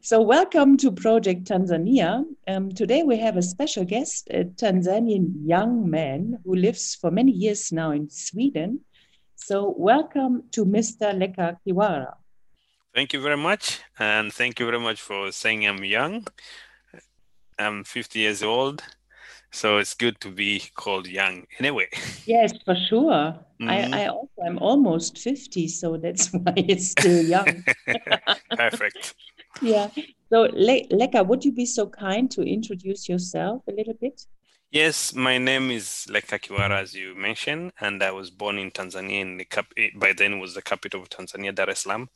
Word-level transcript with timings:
So, 0.00 0.22
welcome 0.22 0.78
to 0.78 0.90
Project 0.90 1.44
Tanzania. 1.44 2.24
Um, 2.48 2.70
today 2.72 3.02
we 3.02 3.18
have 3.18 3.36
a 3.36 3.42
special 3.42 3.84
guest, 3.84 4.28
a 4.30 4.44
Tanzanian 4.44 5.34
young 5.44 5.90
man 5.90 6.38
who 6.46 6.54
lives 6.54 6.94
for 6.94 7.10
many 7.10 7.32
years 7.32 7.70
now 7.70 7.90
in 7.90 8.08
Sweden. 8.08 8.80
So, 9.36 9.74
welcome 9.76 10.44
to 10.52 10.64
Mr. 10.64 11.12
Leka 11.12 11.58
Kiwara. 11.66 12.14
Thank 12.94 13.12
you 13.12 13.20
very 13.20 13.36
much. 13.36 13.80
And 13.98 14.32
thank 14.32 14.58
you 14.60 14.64
very 14.64 14.80
much 14.80 15.02
for 15.02 15.30
saying 15.30 15.66
I'm 15.66 15.84
young. 15.84 16.26
I'm 17.58 17.84
50 17.84 18.18
years 18.18 18.42
old. 18.42 18.82
So 19.54 19.78
it's 19.78 19.94
good 19.94 20.20
to 20.22 20.30
be 20.30 20.64
called 20.74 21.06
young 21.06 21.46
anyway. 21.60 21.86
Yes, 22.26 22.52
for 22.64 22.74
sure. 22.74 23.38
Mm-hmm. 23.60 23.68
I, 23.68 24.02
I 24.02 24.06
also 24.08 24.42
I'm 24.44 24.58
almost 24.58 25.18
50, 25.18 25.68
so 25.68 25.96
that's 25.96 26.28
why 26.32 26.54
it's 26.56 26.90
still 26.90 27.22
young. 27.22 27.62
Perfect. 28.50 29.14
Yeah. 29.62 29.88
So 30.30 30.48
Le- 30.52 30.86
Leka, 30.90 31.22
would 31.22 31.44
you 31.44 31.52
be 31.52 31.66
so 31.66 31.86
kind 31.86 32.30
to 32.32 32.42
introduce 32.42 33.08
yourself 33.08 33.62
a 33.68 33.72
little 33.72 33.94
bit? 33.94 34.26
Yes, 34.70 35.14
my 35.14 35.38
name 35.38 35.70
is 35.70 36.06
Leka 36.10 36.38
Kiwara, 36.38 36.82
as 36.82 36.94
you 36.94 37.14
mentioned, 37.14 37.72
and 37.80 38.02
I 38.02 38.10
was 38.10 38.30
born 38.30 38.58
in 38.58 38.70
Tanzania. 38.72 39.20
In 39.20 39.36
the 39.36 39.44
cap- 39.44 39.72
by 39.96 40.12
then 40.12 40.40
was 40.40 40.54
the 40.54 40.62
capital 40.62 41.02
of 41.02 41.08
Tanzania, 41.08 41.54
Dar 41.54 41.70
es 41.70 41.80
Salaam, 41.80 42.08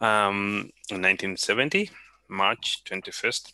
um, 0.00 0.70
in 0.88 1.02
1970, 1.02 1.90
March 2.28 2.84
21st 2.84 3.52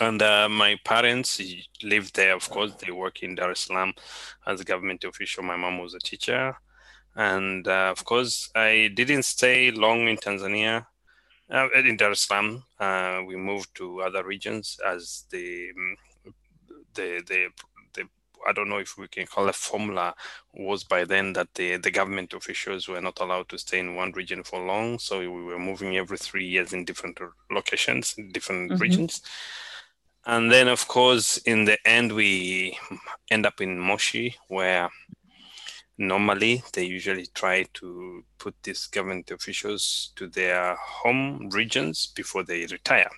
and 0.00 0.22
uh, 0.22 0.48
my 0.48 0.76
parents 0.84 1.40
lived 1.82 2.16
there. 2.16 2.34
Of 2.34 2.48
course, 2.48 2.72
they 2.74 2.90
work 2.90 3.22
in 3.22 3.34
Dar 3.34 3.50
es 3.50 3.60
Salaam 3.60 3.92
as 4.46 4.60
a 4.60 4.64
government 4.64 5.04
official. 5.04 5.44
My 5.44 5.56
mom 5.56 5.78
was 5.78 5.94
a 5.94 5.98
teacher, 5.98 6.56
and 7.14 7.68
uh, 7.68 7.90
of 7.90 8.04
course, 8.04 8.50
I 8.54 8.90
didn't 8.94 9.24
stay 9.24 9.70
long 9.70 10.08
in 10.08 10.16
Tanzania. 10.16 10.86
Uh, 11.50 11.68
in 11.84 11.96
Dar 11.96 12.12
es 12.12 12.20
Salaam, 12.20 12.62
uh, 12.78 13.22
we 13.26 13.36
moved 13.36 13.74
to 13.74 14.02
other 14.02 14.24
regions 14.24 14.78
as 14.86 15.24
the 15.30 15.70
the 16.94 17.22
the 17.26 17.48
the 17.92 18.04
I 18.46 18.52
don't 18.52 18.68
know 18.68 18.78
if 18.78 18.96
we 18.96 19.08
can 19.08 19.26
call 19.26 19.48
it 19.48 19.54
formula 19.54 20.14
was 20.54 20.84
by 20.84 21.04
then 21.04 21.32
that 21.34 21.52
the, 21.54 21.76
the 21.76 21.90
government 21.90 22.32
officials 22.34 22.88
were 22.88 23.00
not 23.00 23.20
allowed 23.20 23.48
to 23.50 23.58
stay 23.58 23.80
in 23.80 23.96
one 23.96 24.12
region 24.12 24.44
for 24.44 24.64
long. 24.64 24.98
So 24.98 25.18
we 25.18 25.44
were 25.44 25.58
moving 25.58 25.96
every 25.96 26.18
three 26.18 26.46
years 26.46 26.72
in 26.72 26.84
different 26.84 27.18
locations, 27.50 28.14
different 28.32 28.70
mm-hmm. 28.70 28.80
regions 28.82 29.22
and 30.26 30.52
then 30.52 30.68
of 30.68 30.86
course 30.86 31.38
in 31.38 31.64
the 31.64 31.78
end 31.86 32.12
we 32.12 32.78
end 33.30 33.46
up 33.46 33.60
in 33.60 33.78
moshi 33.78 34.36
where 34.48 34.90
normally 36.00 36.62
they 36.72 36.84
usually 36.84 37.26
try 37.34 37.64
to 37.74 38.24
put 38.38 38.54
these 38.62 38.86
government 38.86 39.30
officials 39.30 40.12
to 40.16 40.26
their 40.26 40.74
home 40.76 41.50
regions 41.50 42.10
before 42.16 42.42
they 42.42 42.66
retire 42.66 43.10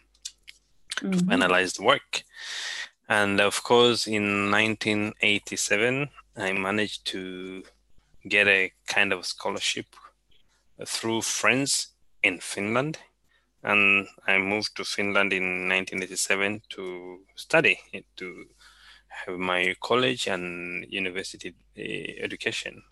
mm-hmm. 0.97 1.13
to 1.13 1.19
finalize 1.25 1.77
the 1.77 1.85
work 1.85 2.25
and 3.09 3.41
of 3.41 3.63
course 3.63 4.09
in 4.09 4.51
1987 4.51 6.09
i 6.37 6.53
managed 6.53 7.07
to 7.07 7.63
get 8.29 8.49
a 8.49 8.73
kind 8.87 9.13
of 9.13 9.25
scholarship 9.25 9.87
through 10.85 11.23
friends 11.23 11.89
in 12.25 12.41
finland 12.41 12.99
and 13.65 14.09
I 14.27 14.39
moved 14.39 14.77
to 14.77 14.85
Finland 14.85 15.33
in 15.33 15.69
1987 15.69 16.63
to 16.71 17.21
study 17.37 17.79
to 18.17 18.47
have 19.27 19.39
my 19.39 19.75
college 19.81 20.27
and 20.27 20.87
university 20.89 21.55
eh, 21.77 22.15
education. 22.21 22.83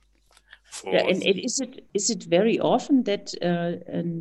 For 0.71 0.93
yeah, 0.93 1.07
and 1.09 1.23
is 1.27 1.59
it 1.61 1.85
is 1.95 2.11
it 2.11 2.23
very 2.23 2.61
often 2.61 3.03
that 3.03 3.35
uh, 3.43 3.73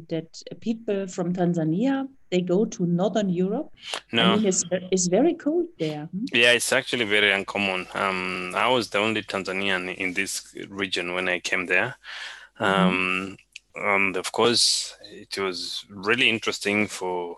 that 0.09 0.41
people 0.61 1.05
from 1.07 1.31
Tanzania 1.33 2.07
they 2.31 2.41
go 2.41 2.65
to 2.65 2.85
northern 2.87 3.29
Europe? 3.29 3.69
No, 4.11 4.23
I 4.23 4.35
mean, 4.35 4.47
it's, 4.47 4.63
it's 4.71 5.07
very 5.07 5.35
cold 5.35 5.67
there. 5.77 6.05
Hmm? 6.05 6.25
Yeah, 6.33 6.53
it's 6.53 6.73
actually 6.73 7.05
very 7.05 7.31
uncommon. 7.31 7.85
Um, 7.93 8.53
I 8.55 8.67
was 8.67 8.89
the 8.89 8.97
only 8.97 9.21
Tanzanian 9.21 9.95
in 9.95 10.13
this 10.13 10.55
region 10.69 11.13
when 11.13 11.29
I 11.29 11.39
came 11.39 11.67
there. 11.67 11.95
Mm-hmm. 12.59 12.63
Um, 12.63 12.93
mm-hmm 12.93 13.33
and 13.79 14.17
of 14.17 14.31
course 14.31 14.95
it 15.11 15.37
was 15.37 15.85
really 15.89 16.29
interesting 16.29 16.87
for 16.87 17.37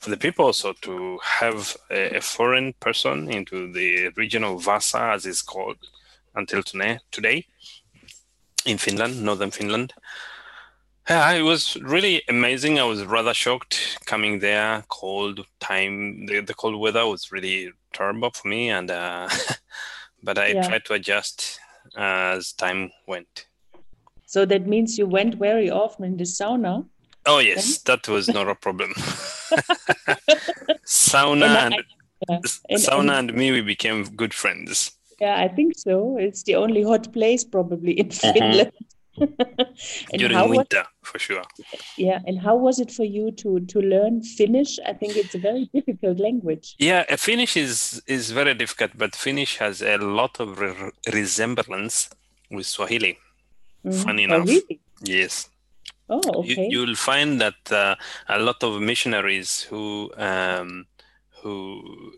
for 0.00 0.10
the 0.10 0.16
people 0.16 0.46
also 0.46 0.72
to 0.72 1.18
have 1.22 1.76
a, 1.90 2.16
a 2.16 2.20
foreign 2.20 2.72
person 2.80 3.30
into 3.30 3.70
the 3.72 4.08
region 4.16 4.42
of 4.42 4.64
Vasa, 4.64 5.12
as 5.12 5.26
it's 5.26 5.42
called 5.42 5.76
until 6.34 6.62
today, 6.62 7.46
in 8.64 8.78
Finland, 8.78 9.22
northern 9.22 9.50
Finland. 9.50 9.92
Yeah, 11.08 11.32
it 11.32 11.42
was 11.42 11.76
really 11.76 12.22
amazing. 12.28 12.78
I 12.78 12.84
was 12.84 13.04
rather 13.04 13.34
shocked 13.34 13.98
coming 14.06 14.38
there. 14.38 14.84
Cold 14.88 15.44
time, 15.58 16.26
the, 16.26 16.40
the 16.40 16.54
cold 16.54 16.80
weather 16.80 17.06
was 17.06 17.32
really 17.32 17.72
terrible 17.92 18.30
for 18.30 18.48
me, 18.48 18.70
and 18.70 18.90
uh, 18.90 19.28
but 20.22 20.38
I 20.38 20.48
yeah. 20.48 20.66
tried 20.66 20.84
to 20.86 20.94
adjust 20.94 21.58
as 21.96 22.52
time 22.52 22.90
went. 23.06 23.46
So 24.24 24.46
that 24.46 24.66
means 24.66 24.96
you 24.96 25.06
went 25.06 25.34
very 25.34 25.68
often 25.68 26.04
in 26.04 26.16
the 26.16 26.24
sauna. 26.24 26.86
Oh 27.30 27.38
yes, 27.38 27.78
that 27.82 28.08
was 28.08 28.28
not 28.28 28.48
a 28.48 28.56
problem. 28.56 28.92
sauna 30.84 31.46
and, 31.46 31.74
and, 31.74 31.84
yeah. 32.28 32.38
and, 32.68 32.80
sauna 32.80 33.18
and 33.20 33.34
me, 33.34 33.52
we 33.52 33.60
became 33.60 34.04
good 34.16 34.34
friends. 34.34 34.92
Yeah, 35.20 35.36
I 35.38 35.46
think 35.48 35.78
so. 35.78 36.16
It's 36.18 36.42
the 36.42 36.56
only 36.56 36.82
hot 36.82 37.12
place 37.12 37.44
probably 37.44 37.92
in 38.00 38.08
uh-huh. 38.08 38.32
Finland. 38.32 38.72
During 40.18 40.48
winter, 40.48 40.78
was, 40.78 41.10
for 41.10 41.18
sure. 41.18 41.44
Yeah, 41.96 42.18
and 42.26 42.40
how 42.40 42.56
was 42.56 42.80
it 42.80 42.90
for 42.90 43.04
you 43.04 43.30
to 43.42 43.60
to 43.60 43.78
learn 43.80 44.22
Finnish? 44.22 44.78
I 44.90 44.94
think 44.94 45.16
it's 45.16 45.34
a 45.34 45.38
very 45.38 45.70
difficult 45.74 46.18
language. 46.18 46.74
Yeah, 46.78 47.04
Finnish 47.16 47.56
is 47.56 48.02
is 48.06 48.32
very 48.32 48.54
difficult, 48.54 48.92
but 48.96 49.14
Finnish 49.14 49.58
has 49.58 49.82
a 49.82 49.98
lot 49.98 50.40
of 50.40 50.58
re- 50.58 50.90
resemblance 51.12 52.10
with 52.50 52.66
Swahili. 52.66 53.18
Mm-hmm. 53.84 54.02
Funny 54.02 54.22
oh, 54.22 54.28
enough. 54.28 54.48
Oh, 54.48 54.52
really? 54.52 54.80
Yes. 55.04 55.49
Oh, 56.10 56.20
okay. 56.40 56.66
You, 56.68 56.80
will 56.80 56.96
find 56.96 57.40
that 57.40 57.70
uh, 57.70 57.94
a 58.28 58.38
lot 58.40 58.62
of 58.62 58.80
missionaries 58.80 59.62
who 59.62 60.10
um, 60.16 60.86
who 61.42 62.12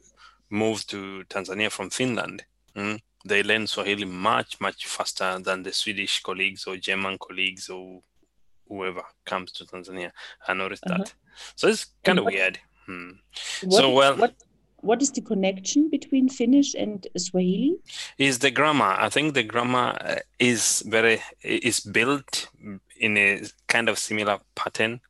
moved 0.48 0.88
to 0.90 1.24
Tanzania 1.28 1.70
from 1.70 1.90
Finland, 1.90 2.44
mm, 2.74 2.98
they 3.26 3.42
learn 3.42 3.66
Swahili 3.66 4.06
much 4.06 4.60
much 4.60 4.86
faster 4.86 5.38
than 5.38 5.62
the 5.62 5.72
Swedish 5.72 6.22
colleagues 6.22 6.66
or 6.66 6.76
German 6.76 7.18
colleagues 7.18 7.68
or 7.68 8.02
whoever 8.66 9.02
comes 9.26 9.52
to 9.52 9.66
Tanzania. 9.66 10.10
I 10.48 10.54
noticed 10.54 10.84
uh-huh. 10.86 10.98
that. 10.98 11.14
So 11.56 11.68
it's 11.68 11.86
kind 12.02 12.18
of 12.18 12.24
weird. 12.24 12.58
Hmm. 12.86 13.12
so 13.32 13.90
well. 13.90 14.16
What, 14.16 14.34
what 14.82 15.00
is 15.00 15.10
the 15.12 15.20
connection 15.20 15.88
between 15.88 16.28
Finnish 16.28 16.74
and 16.74 17.06
Swahili? 17.16 17.76
Is 18.18 18.40
the 18.40 18.50
grammar. 18.50 18.96
I 18.98 19.08
think 19.08 19.34
the 19.34 19.42
grammar 19.42 19.96
uh, 20.00 20.16
is 20.38 20.82
very 20.86 21.20
is 21.42 21.80
built 21.80 22.48
in 22.98 23.16
a 23.16 23.42
kind 23.68 23.88
of 23.88 23.98
similar 23.98 24.38
pattern, 24.54 25.00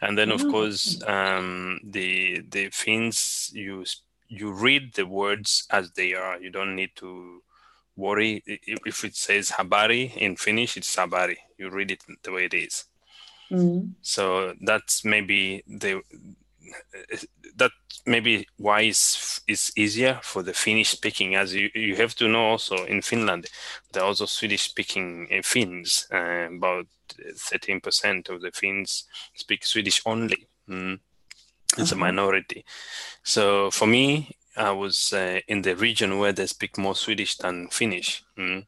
and 0.00 0.16
then 0.16 0.30
of 0.30 0.42
oh. 0.44 0.50
course 0.50 1.02
um, 1.06 1.80
the 1.84 2.40
the 2.48 2.70
Finns 2.70 3.50
you 3.52 3.84
you 4.28 4.52
read 4.52 4.94
the 4.94 5.06
words 5.06 5.66
as 5.70 5.90
they 5.92 6.14
are. 6.14 6.40
You 6.40 6.50
don't 6.50 6.76
need 6.76 6.90
to 6.96 7.42
worry 7.96 8.42
if 8.46 9.04
it 9.04 9.16
says 9.16 9.50
habari 9.50 10.16
in 10.16 10.36
Finnish. 10.36 10.76
It's 10.76 10.94
habari. 10.96 11.36
You 11.58 11.68
read 11.70 11.90
it 11.90 12.04
the 12.22 12.32
way 12.32 12.44
it 12.44 12.54
is. 12.54 12.84
Mm. 13.50 13.94
So 14.02 14.54
that's 14.60 15.04
maybe 15.04 15.64
the 15.66 16.02
that 17.56 17.70
maybe 18.06 18.46
why 18.56 18.82
it's, 18.82 19.40
it's 19.46 19.72
easier 19.76 20.20
for 20.22 20.42
the 20.42 20.52
Finnish 20.52 20.88
speaking, 20.90 21.34
as 21.34 21.54
you, 21.54 21.70
you 21.74 21.96
have 21.96 22.14
to 22.16 22.28
know 22.28 22.50
also 22.50 22.84
in 22.84 23.02
Finland, 23.02 23.46
there 23.92 24.02
are 24.02 24.06
also 24.06 24.26
Swedish 24.26 24.62
speaking 24.62 25.28
uh, 25.32 25.42
Finns. 25.42 26.06
Uh, 26.12 26.48
about 26.56 26.86
13% 27.18 28.28
of 28.28 28.40
the 28.40 28.50
Finns 28.52 29.04
speak 29.34 29.64
Swedish 29.64 30.02
only. 30.06 30.46
Mm. 30.68 31.00
It's 31.78 31.92
uh-huh. 31.92 31.96
a 31.96 31.98
minority. 31.98 32.64
So 33.22 33.70
for 33.70 33.86
me, 33.86 34.36
I 34.56 34.72
was 34.72 35.12
uh, 35.12 35.40
in 35.48 35.62
the 35.62 35.76
region 35.76 36.18
where 36.18 36.32
they 36.32 36.46
speak 36.46 36.76
more 36.76 36.94
Swedish 36.94 37.36
than 37.36 37.68
Finnish. 37.68 38.22
Mm. 38.38 38.66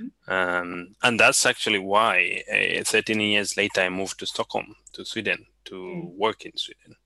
Mm-hmm. 0.00 0.32
Um, 0.32 0.96
and 1.02 1.20
that's 1.20 1.44
actually 1.44 1.78
why 1.78 2.42
uh, 2.50 2.82
13 2.84 3.20
years 3.20 3.56
later 3.56 3.82
I 3.82 3.88
moved 3.88 4.18
to 4.20 4.26
Stockholm, 4.26 4.74
to 4.92 5.04
Sweden, 5.04 5.46
to 5.66 5.74
mm. 5.74 6.16
work 6.16 6.44
in 6.44 6.56
Sweden. 6.56 6.96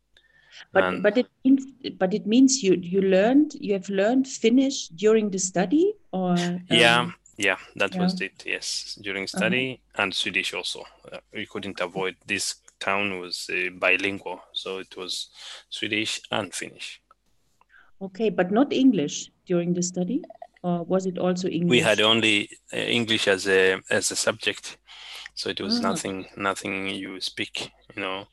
But 0.72 0.84
um, 0.84 1.02
but 1.02 1.18
it 1.18 1.26
means 1.44 1.66
but 1.98 2.14
it 2.14 2.26
means 2.26 2.62
you 2.62 2.74
you 2.74 3.02
learned 3.02 3.54
you 3.54 3.72
have 3.74 3.88
learned 3.88 4.26
Finnish 4.26 4.88
during 4.88 5.30
the 5.30 5.38
study 5.38 5.94
or 6.12 6.30
um, 6.30 6.60
yeah 6.70 7.10
yeah 7.36 7.56
that 7.76 7.94
yeah. 7.94 8.02
was 8.02 8.20
it 8.20 8.42
yes 8.46 8.98
during 9.02 9.26
study 9.26 9.80
uh-huh. 9.94 10.02
and 10.02 10.14
Swedish 10.14 10.54
also 10.54 10.84
uh, 11.12 11.18
we 11.32 11.46
couldn't 11.46 11.80
avoid 11.80 12.16
this 12.26 12.56
town 12.80 13.20
was 13.20 13.50
uh, 13.52 13.70
bilingual 13.78 14.40
so 14.52 14.78
it 14.78 14.96
was 14.96 15.30
Swedish 15.68 16.20
and 16.30 16.54
Finnish. 16.54 17.00
Okay, 18.00 18.30
but 18.30 18.50
not 18.50 18.72
English 18.72 19.30
during 19.46 19.74
the 19.74 19.82
study, 19.82 20.24
or 20.64 20.82
was 20.82 21.06
it 21.06 21.18
also 21.18 21.46
English? 21.46 21.70
We 21.70 21.78
had 21.78 22.00
only 22.00 22.50
uh, 22.72 22.76
English 22.76 23.28
as 23.28 23.46
a 23.46 23.80
as 23.90 24.10
a 24.10 24.16
subject, 24.16 24.76
so 25.34 25.50
it 25.50 25.60
was 25.60 25.78
ah. 25.78 25.82
nothing 25.82 26.26
nothing 26.36 26.88
you 26.88 27.20
speak, 27.20 27.70
you 27.94 28.02
know 28.02 28.26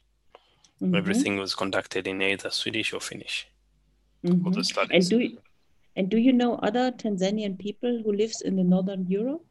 Mm-hmm. 0.82 0.96
Everything 0.96 1.38
was 1.38 1.56
conducted 1.56 2.08
in 2.08 2.22
either 2.22 2.50
Swedish 2.50 2.94
or 2.94 3.02
Finnish. 3.02 3.48
Mm-hmm. 4.26 4.44
For 4.44 4.52
the 4.52 4.64
studies. 4.64 4.92
And 4.92 5.10
do 5.10 5.20
you, 5.26 5.38
and 5.96 6.10
do 6.10 6.18
you 6.18 6.34
know 6.34 6.56
other 6.56 6.92
Tanzanian 6.92 7.58
people 7.58 8.02
who 8.04 8.14
lives 8.14 8.42
in 8.42 8.56
the 8.56 8.64
northern 8.64 9.06
Europe? 9.08 9.46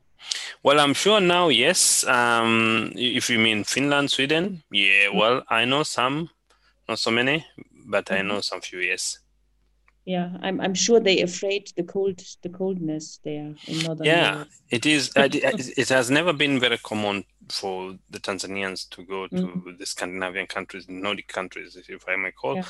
Well, 0.62 0.80
I'm 0.80 0.94
sure 0.94 1.20
now, 1.20 1.48
yes. 1.48 2.04
Um, 2.04 2.92
if 2.96 3.30
you 3.30 3.38
mean 3.38 3.64
Finland, 3.64 4.10
Sweden, 4.10 4.62
yeah. 4.70 5.06
Mm-hmm. 5.08 5.19
Well, 5.19 5.42
I 5.48 5.64
know 5.64 5.82
some, 5.84 6.30
not 6.88 6.98
so 6.98 7.10
many, 7.10 7.46
but 7.86 8.06
mm-hmm. 8.06 8.14
I 8.14 8.22
know 8.22 8.40
some 8.40 8.60
few. 8.60 8.80
Yes. 8.80 9.19
Yeah, 10.08 10.31
I'm. 10.40 10.58
I'm 10.62 10.72
sure 10.72 11.00
they 11.00 11.20
afraid 11.20 11.70
the 11.76 11.82
cold, 11.82 12.22
the 12.40 12.49
coldness 12.49 13.20
there 13.25 13.55
in 13.66 13.78
northern. 13.81 14.06
Yeah, 14.06 14.44
it 14.70 14.87
is. 14.87 15.12
it 15.14 15.88
has 15.90 16.10
never 16.10 16.32
been 16.32 16.58
very 16.58 16.78
common 16.78 17.26
for 17.50 17.94
the 18.08 18.19
Tanzanians 18.19 18.88
to 18.88 19.02
go 19.02 19.26
to 19.26 19.34
mm-hmm. 19.34 19.76
the 19.76 19.84
Scandinavian 19.84 20.46
countries, 20.46 20.87
Nordic 20.88 21.28
countries, 21.28 21.76
if 21.76 22.08
I 22.08 22.16
may 22.16 22.31
call, 22.31 22.56
yeah. 22.56 22.64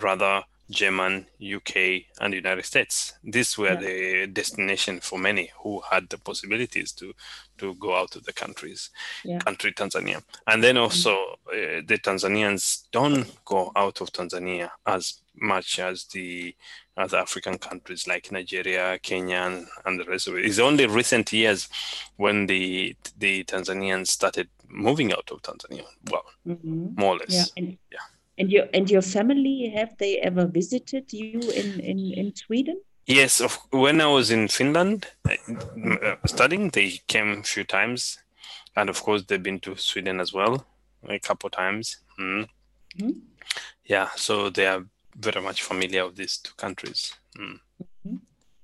rather 0.00 0.42
German, 0.70 1.26
UK, 1.40 2.02
and 2.20 2.34
United 2.34 2.64
States. 2.64 3.14
These 3.24 3.56
were 3.56 3.68
yeah. 3.68 3.76
the 3.76 4.26
destination 4.26 5.00
for 5.00 5.18
many 5.18 5.50
who 5.62 5.80
had 5.90 6.08
the 6.08 6.18
possibilities 6.18 6.92
to 6.92 7.14
to 7.58 7.74
go 7.74 7.96
out 7.96 8.14
of 8.14 8.24
the 8.24 8.32
countries, 8.32 8.90
yeah. 9.24 9.38
country 9.38 9.72
Tanzania. 9.72 10.22
And 10.46 10.62
then 10.62 10.76
also 10.76 11.12
uh, 11.12 11.82
the 11.86 11.98
Tanzanians 12.02 12.84
don't 12.92 13.26
go 13.44 13.72
out 13.74 14.00
of 14.00 14.12
Tanzania 14.12 14.70
as 14.86 15.20
much 15.40 15.78
as 15.78 16.04
the 16.04 16.54
other 16.96 17.18
African 17.18 17.58
countries 17.58 18.06
like 18.06 18.32
Nigeria, 18.32 18.98
Kenya, 19.02 19.64
and 19.84 20.00
the 20.00 20.04
rest 20.04 20.28
of 20.28 20.36
it. 20.36 20.44
It's 20.44 20.58
only 20.58 20.86
recent 20.86 21.32
years 21.32 21.68
when 22.16 22.46
the 22.46 22.96
the 23.18 23.44
Tanzanians 23.44 24.08
started 24.08 24.48
moving 24.68 25.12
out 25.12 25.30
of 25.30 25.42
Tanzania. 25.42 25.84
Well, 26.10 26.24
mm-hmm. 26.46 27.00
more 27.00 27.14
or 27.14 27.18
less. 27.18 27.34
Yeah. 27.34 27.44
And, 27.56 27.78
yeah. 27.90 27.98
And 28.38 28.50
your 28.50 28.66
and 28.72 28.90
your 28.90 29.02
family 29.02 29.72
have 29.74 29.96
they 29.98 30.18
ever 30.18 30.46
visited 30.46 31.12
you 31.12 31.40
in 31.40 31.80
in 31.80 31.98
in 32.12 32.36
Sweden? 32.36 32.80
Yes, 33.06 33.40
of, 33.40 33.58
when 33.70 34.00
I 34.00 34.06
was 34.06 34.30
in 34.30 34.48
Finland 34.48 35.06
uh, 35.26 36.16
studying, 36.26 36.68
they 36.70 37.00
came 37.06 37.40
a 37.40 37.42
few 37.42 37.64
times, 37.64 38.18
and 38.76 38.90
of 38.90 39.02
course 39.02 39.24
they've 39.24 39.42
been 39.42 39.60
to 39.60 39.76
Sweden 39.76 40.20
as 40.20 40.32
well 40.32 40.66
a 41.08 41.18
couple 41.18 41.48
times. 41.48 41.96
Mm. 42.20 42.48
Mm-hmm. 42.98 43.18
Yeah, 43.86 44.08
so 44.16 44.50
they 44.50 44.66
are 44.66 44.84
very 45.16 45.40
much 45.40 45.62
familiar 45.62 46.06
with 46.06 46.16
these 46.16 46.36
two 46.36 46.52
countries. 46.56 47.14
Mm. 47.38 47.60
Mm-hmm. 47.82 48.16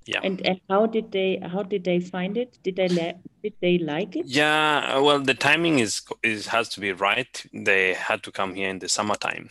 Yeah. 0.05 0.19
And, 0.23 0.45
and 0.45 0.61
how 0.69 0.85
did 0.85 1.11
they 1.11 1.39
how 1.41 1.63
did 1.63 1.83
they 1.83 1.99
find 1.99 2.37
it? 2.37 2.59
Did 2.63 2.75
they 2.75 2.87
la- 2.87 3.17
did 3.41 3.53
they 3.61 3.79
like 3.79 4.15
it? 4.15 4.27
Yeah. 4.27 4.99
Well, 4.99 5.19
the 5.19 5.33
timing 5.33 5.79
is 5.79 6.01
is 6.21 6.47
has 6.47 6.69
to 6.69 6.79
be 6.79 6.91
right. 6.91 7.43
They 7.51 7.95
had 7.95 8.21
to 8.23 8.31
come 8.31 8.53
here 8.53 8.69
in 8.69 8.79
the 8.79 8.89
summertime. 8.89 9.49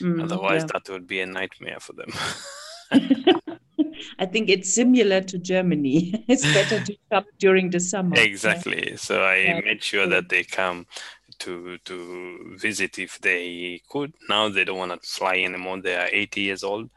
Mm, 0.00 0.22
Otherwise, 0.24 0.62
yeah. 0.62 0.68
that 0.72 0.92
would 0.92 1.06
be 1.06 1.20
a 1.20 1.26
nightmare 1.26 1.80
for 1.80 1.92
them. 1.92 2.10
I 4.18 4.26
think 4.26 4.48
it's 4.48 4.72
similar 4.72 5.20
to 5.22 5.38
Germany. 5.38 6.24
it's 6.28 6.42
better 6.42 6.84
to 6.84 6.96
come 7.10 7.24
during 7.38 7.70
the 7.70 7.80
summer. 7.80 8.16
Exactly. 8.18 8.90
Yeah. 8.90 8.96
So 8.96 9.22
I 9.22 9.36
yeah. 9.36 9.60
made 9.60 9.82
sure 9.82 10.06
that 10.06 10.28
they 10.28 10.44
come 10.44 10.86
to 11.40 11.78
to 11.78 12.56
visit 12.56 12.98
if 12.98 13.18
they 13.20 13.80
could. 13.88 14.14
Now 14.28 14.48
they 14.48 14.64
don't 14.64 14.78
want 14.78 15.02
to 15.02 15.08
fly 15.08 15.38
anymore. 15.38 15.80
They 15.80 15.96
are 15.96 16.08
80 16.10 16.40
years 16.40 16.64
old, 16.64 16.90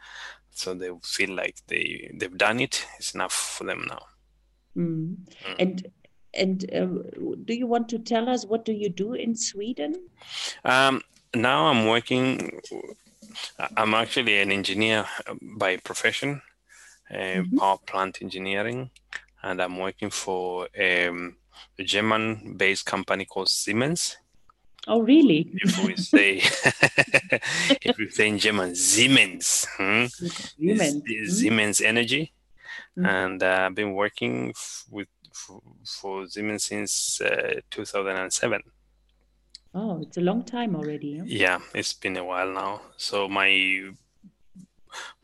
so 0.52 0.74
they 0.74 0.92
feel 1.04 1.36
like 1.36 1.58
they 1.68 2.12
they've 2.14 2.38
done 2.38 2.60
it. 2.60 2.86
It's 2.98 3.16
enough 3.16 3.34
for 3.34 3.64
them 3.64 3.86
now. 3.88 4.02
Mm. 4.76 5.18
Mm. 5.46 5.56
And 5.60 5.88
and 6.34 6.74
uh, 6.74 6.86
do 7.46 7.54
you 7.54 7.68
want 7.68 7.90
to 7.90 8.00
tell 8.00 8.30
us 8.30 8.46
what 8.46 8.66
do 8.66 8.74
you 8.74 8.90
do 8.90 9.14
in 9.14 9.36
Sweden? 9.36 9.96
Um, 10.64 11.02
now 11.35 11.68
I'm 11.68 11.88
working. 11.88 12.59
I'm 13.75 13.94
actually 13.94 14.39
an 14.39 14.51
engineer 14.51 15.06
by 15.41 15.77
profession, 15.77 16.41
uh, 17.12 17.15
mm-hmm. 17.15 17.57
power 17.57 17.77
plant 17.85 18.21
engineering, 18.21 18.89
and 19.44 19.62
I'm 19.62 19.77
working 19.77 20.09
for 20.09 20.68
um, 20.79 21.38
a 21.77 21.83
German-based 21.83 22.85
company 22.85 23.25
called 23.25 23.50
Siemens. 23.50 24.18
Oh, 24.88 25.01
really? 25.01 25.51
If 25.56 25.83
we 25.83 25.97
say, 25.97 26.38
if 27.81 27.97
we 27.97 28.09
say 28.09 28.29
in 28.29 28.39
German, 28.39 28.74
Siemens, 28.74 29.68
hmm? 29.77 30.06
Siemens, 30.06 31.01
mm. 31.03 31.29
Siemens 31.29 31.81
Energy, 31.81 32.33
mm. 32.97 33.06
and 33.06 33.44
uh, 33.44 33.65
I've 33.65 33.75
been 33.75 33.94
working 33.94 34.50
f- 34.50 34.85
with 34.89 35.09
f- 35.29 35.62
for 35.85 36.27
Siemens 36.27 36.63
since 36.63 37.19
uh, 37.19 37.59
2007. 37.69 38.62
Oh, 39.79 40.00
it's 40.01 40.18
a 40.18 40.21
long 40.21 40.41
time 40.44 40.75
already. 40.75 41.19
Huh? 41.19 41.25
Yeah, 41.27 41.59
it's 41.75 41.94
been 41.94 42.18
a 42.18 42.25
while 42.25 42.51
now. 42.51 42.81
So 42.97 43.27
my 43.27 43.91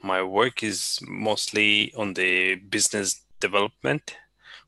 my 0.04 0.22
work 0.22 0.62
is 0.62 1.00
mostly 1.08 1.92
on 1.98 2.14
the 2.14 2.56
business 2.56 3.22
development, 3.40 4.16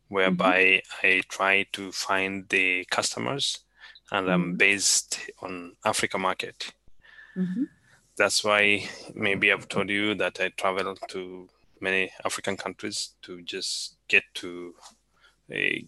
whereby 0.08 0.82
mm-hmm. 0.82 1.08
I 1.08 1.22
try 1.30 1.68
to 1.74 1.92
find 1.92 2.50
the 2.50 2.86
customers 2.90 3.60
and 4.12 4.28
I'm 4.28 4.42
mm-hmm. 4.42 4.58
based 4.58 5.20
on 5.44 5.74
Africa 5.86 6.18
market. 6.18 6.74
Mm-hmm. 7.38 7.66
That's 8.18 8.44
why 8.44 8.90
maybe 9.14 9.52
I've 9.52 9.68
told 9.68 9.90
you 9.90 10.16
that 10.16 10.42
I 10.42 10.50
travel 10.58 10.96
to 11.10 11.48
many 11.80 12.12
African 12.24 12.58
countries 12.58 13.12
to 13.22 13.44
just 13.44 13.98
get 14.08 14.24
to 14.36 14.74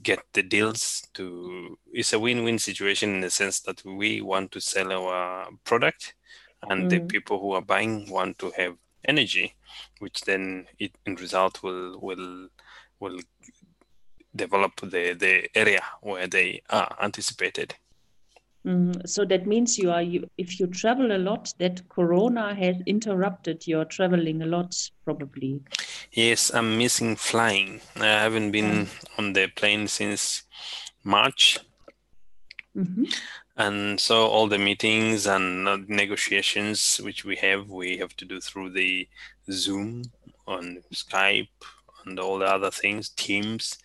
get 0.04 0.20
the 0.34 0.44
deals 0.44 1.08
to 1.14 1.78
it's 1.92 2.14
a 2.14 2.20
win-win 2.20 2.60
situation 2.60 3.16
in 3.16 3.22
the 3.22 3.30
sense 3.30 3.60
that 3.62 3.84
we 3.84 4.22
want 4.22 4.52
to 4.52 4.62
sell 4.62 4.92
our 4.92 5.48
product 5.64 6.14
and 6.70 6.84
mm. 6.84 6.90
the 6.90 7.00
people 7.00 7.40
who 7.40 7.52
are 7.54 7.62
buying 7.62 8.10
want 8.10 8.38
to 8.38 8.52
have 8.52 8.76
energy 9.06 9.56
which 10.00 10.22
then 10.22 10.68
it 10.78 10.92
in 11.06 11.16
result 11.16 11.64
will 11.64 12.00
will 12.02 12.50
will 13.00 13.20
develop 14.36 14.76
the 14.82 15.14
the 15.14 15.48
area 15.56 15.82
where 16.02 16.28
they 16.28 16.62
are 16.70 16.96
anticipated 17.02 17.74
Mm, 18.68 19.08
so 19.08 19.24
that 19.24 19.48
means 19.48 19.78
you 19.78 19.92
are 19.92 20.02
you 20.02 20.30
if 20.38 20.60
you 20.60 20.68
travel 20.68 21.14
a 21.14 21.18
lot, 21.18 21.54
that 21.58 21.88
Corona 21.88 22.54
has 22.54 22.76
interrupted 22.86 23.66
your 23.66 23.86
traveling 23.86 24.42
a 24.42 24.46
lot, 24.46 24.76
probably. 25.06 25.62
Yes, 26.12 26.52
I'm 26.54 26.78
missing 26.78 27.16
flying. 27.16 27.80
I 27.96 28.08
haven't 28.08 28.52
been 28.52 28.90
on 29.18 29.32
the 29.32 29.48
plane 29.48 29.88
since 29.88 30.44
March. 31.06 31.60
Mm-hmm. 32.76 33.06
And 33.56 34.00
so 34.00 34.28
all 34.28 34.48
the 34.48 34.60
meetings 34.60 35.28
and 35.28 35.88
negotiations 35.88 37.00
which 37.02 37.24
we 37.24 37.38
have, 37.38 37.70
we 37.70 37.98
have 37.98 38.16
to 38.18 38.26
do 38.26 38.42
through 38.42 38.72
the 38.72 39.08
Zoom 39.50 40.04
on 40.46 40.84
Skype 40.94 41.48
and 42.06 42.20
all 42.20 42.38
the 42.38 42.46
other 42.46 42.70
things, 42.70 43.10
Teams. 43.10 43.78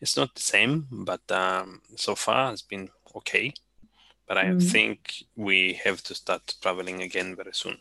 It's 0.00 0.16
not 0.18 0.34
the 0.34 0.42
same, 0.42 0.86
but 0.90 1.22
um, 1.32 1.80
so 1.96 2.14
far 2.14 2.52
it's 2.52 2.62
been 2.62 2.90
okay 3.16 3.54
but 4.28 4.38
I 4.38 4.44
mm. 4.44 4.62
think 4.62 5.24
we 5.36 5.80
have 5.84 6.02
to 6.04 6.14
start 6.14 6.54
traveling 6.60 7.02
again 7.02 7.34
very 7.34 7.52
soon. 7.52 7.78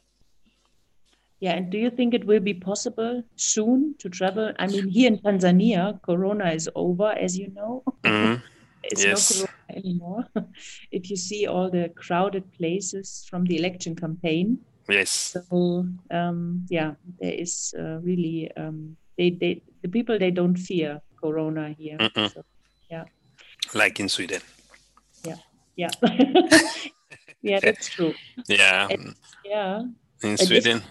Yeah, 1.40 1.54
and 1.54 1.70
do 1.70 1.78
you 1.78 1.92
think 1.92 2.16
it 2.16 2.26
will 2.26 2.40
be 2.40 2.56
possible 2.56 3.24
soon 3.36 3.94
to 4.00 4.10
travel? 4.10 4.54
I 4.58 4.66
mean, 4.68 4.88
here 4.88 5.08
in 5.08 5.20
Tanzania, 5.20 6.02
Corona 6.02 6.52
is 6.52 6.68
over, 6.74 7.12
as 7.12 7.38
you 7.38 7.52
know. 7.54 7.84
Mm. 8.04 8.42
it's 8.84 9.04
yes. 9.04 9.42
no 9.42 9.46
Corona 9.46 9.78
anymore. 9.78 10.24
if 10.92 11.12
you 11.12 11.16
see 11.16 11.46
all 11.46 11.70
the 11.70 11.90
crowded 11.96 12.52
places 12.54 13.28
from 13.30 13.46
the 13.46 13.58
election 13.58 13.96
campaign. 13.96 14.58
Yes. 14.90 15.36
So 15.50 15.86
um, 16.10 16.66
yeah, 16.70 16.94
there 17.20 17.34
is 17.34 17.76
uh, 17.78 18.00
really 18.00 18.50
um, 18.58 18.96
they 19.18 19.32
they 19.32 19.62
the 19.84 19.90
people 19.90 20.18
they 20.18 20.32
don't 20.32 20.56
fear 20.56 21.02
Corona 21.22 21.76
here. 21.78 21.98
So, 22.16 22.44
yeah. 22.90 23.04
Like 23.74 24.00
in 24.00 24.08
Sweden 24.08 24.42
yeah 25.26 25.36
yeah. 25.78 25.90
Yeah, 27.42 27.60
that's 27.62 27.88
true. 27.88 28.14
Yeah. 28.48 28.88
And, 28.90 29.16
yeah. 29.46 29.84
In 30.24 30.38
sweden. 30.38 30.82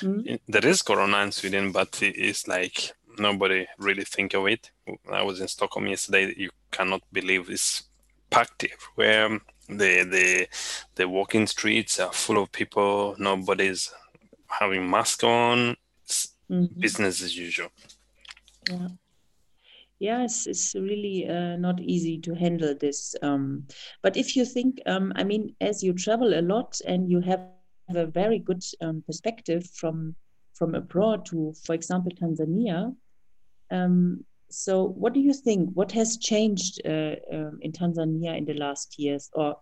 Mm-hmm. 0.00 0.34
there 0.46 0.66
is 0.66 0.82
corona 0.82 1.18
in 1.22 1.32
sweden 1.32 1.72
but 1.72 1.98
it's 2.02 2.46
like 2.46 2.92
nobody 3.18 3.66
really 3.78 4.04
think 4.04 4.34
of 4.34 4.46
it. 4.46 4.70
I 5.10 5.22
was 5.22 5.40
in 5.40 5.48
stockholm 5.48 5.86
yesterday. 5.86 6.34
You 6.36 6.50
cannot 6.70 7.02
believe 7.12 7.48
it's 7.50 7.84
packed 8.30 8.64
everywhere. 8.64 9.40
The 9.68 10.04
the 10.04 10.48
the 10.94 11.08
walking 11.08 11.46
streets 11.46 11.98
are 11.98 12.12
full 12.12 12.40
of 12.42 12.52
people. 12.52 13.16
Nobody's 13.18 13.92
having 14.46 14.88
mask 14.88 15.24
on. 15.24 15.76
Mm-hmm. 16.50 16.80
business 16.80 17.22
as 17.22 17.36
usual. 17.36 17.68
Yeah 18.70 18.88
Yes, 20.00 20.46
it's 20.46 20.74
really 20.74 21.26
uh, 21.28 21.56
not 21.56 21.80
easy 21.80 22.18
to 22.18 22.34
handle 22.34 22.74
this. 22.74 23.16
Um, 23.20 23.66
but 24.02 24.16
if 24.16 24.36
you 24.36 24.44
think, 24.44 24.80
um, 24.86 25.12
I 25.16 25.24
mean, 25.24 25.56
as 25.60 25.82
you 25.82 25.92
travel 25.92 26.38
a 26.38 26.42
lot 26.42 26.80
and 26.86 27.10
you 27.10 27.20
have 27.20 27.40
a 27.40 28.06
very 28.06 28.38
good 28.38 28.62
um, 28.80 29.02
perspective 29.06 29.66
from 29.74 30.14
from 30.54 30.74
abroad 30.74 31.24
to, 31.26 31.54
for 31.64 31.74
example, 31.74 32.10
Tanzania. 32.10 32.94
Um, 33.70 34.24
so, 34.50 34.84
what 34.84 35.12
do 35.14 35.20
you 35.20 35.32
think? 35.32 35.70
What 35.74 35.92
has 35.92 36.16
changed 36.16 36.80
uh, 36.84 37.16
um, 37.32 37.58
in 37.62 37.72
Tanzania 37.72 38.36
in 38.36 38.44
the 38.44 38.54
last 38.54 38.98
years, 38.98 39.30
or 39.32 39.56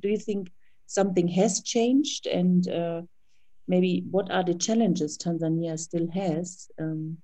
do 0.00 0.08
you 0.08 0.18
think 0.18 0.50
something 0.86 1.28
has 1.28 1.62
changed 1.62 2.26
and 2.26 2.68
uh, 2.68 3.02
maybe 3.68 4.04
what 4.10 4.30
are 4.30 4.44
the 4.44 4.54
challenges 4.54 5.16
Tanzania 5.16 5.78
still 5.78 6.08
has 6.10 6.70
um, 6.78 7.16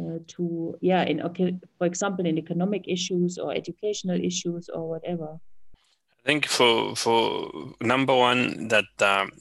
uh, 0.00 0.18
to, 0.26 0.76
yeah, 0.80 1.02
in 1.04 1.20
okay, 1.22 1.56
for 1.78 1.86
example, 1.86 2.26
in 2.26 2.38
economic 2.38 2.84
issues 2.88 3.38
or 3.38 3.52
educational 3.52 4.18
issues 4.20 4.68
or 4.68 4.88
whatever. 4.88 5.38
I 6.24 6.24
think 6.24 6.46
for 6.46 6.94
for 6.94 7.74
number 7.80 8.14
one 8.14 8.68
that 8.68 8.84
um, 9.00 9.32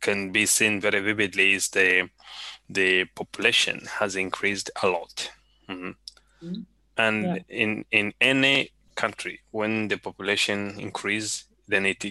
can 0.00 0.32
be 0.32 0.46
seen 0.46 0.80
very 0.80 1.00
vividly 1.00 1.54
is 1.54 1.68
the 1.68 2.08
the 2.68 3.04
population 3.14 3.86
has 3.98 4.16
increased 4.16 4.70
a 4.82 4.88
lot, 4.88 5.30
mm-hmm. 5.68 5.90
Mm-hmm. 6.44 6.62
and 6.96 7.24
yeah. 7.24 7.36
in 7.48 7.84
in 7.90 8.12
any 8.20 8.70
country 8.96 9.40
when 9.50 9.88
the 9.88 9.96
population 9.96 10.78
increase, 10.78 11.44
then 11.68 11.86
it 11.86 12.04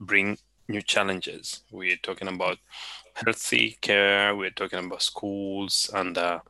bring 0.00 0.38
new 0.68 0.82
challenges. 0.82 1.62
We're 1.70 2.02
talking 2.02 2.28
about 2.28 2.58
healthy 3.14 3.78
care, 3.80 4.34
we're 4.34 4.50
talking 4.50 4.78
about 4.84 5.02
schools 5.02 5.90
and 5.94 6.16
uh, 6.18 6.40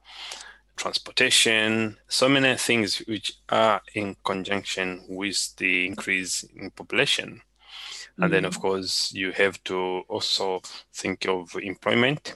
transportation, 0.83 1.97
so 2.09 2.29
many 2.29 2.57
things 2.57 2.99
which 3.07 3.33
are 3.49 3.81
in 3.95 4.17
conjunction 4.25 5.01
with 5.09 5.55
the 5.57 5.87
increase 5.87 6.45
in 6.57 6.71
population. 6.73 7.41
Mm-hmm. 7.41 8.23
And 8.23 8.33
then, 8.33 8.45
of 8.45 8.55
mm-hmm. 8.55 8.63
course, 8.63 9.13
you 9.15 9.31
have 9.33 9.63
to 9.65 10.03
also 10.09 10.61
think 10.93 11.27
of 11.29 11.55
employment 11.63 12.35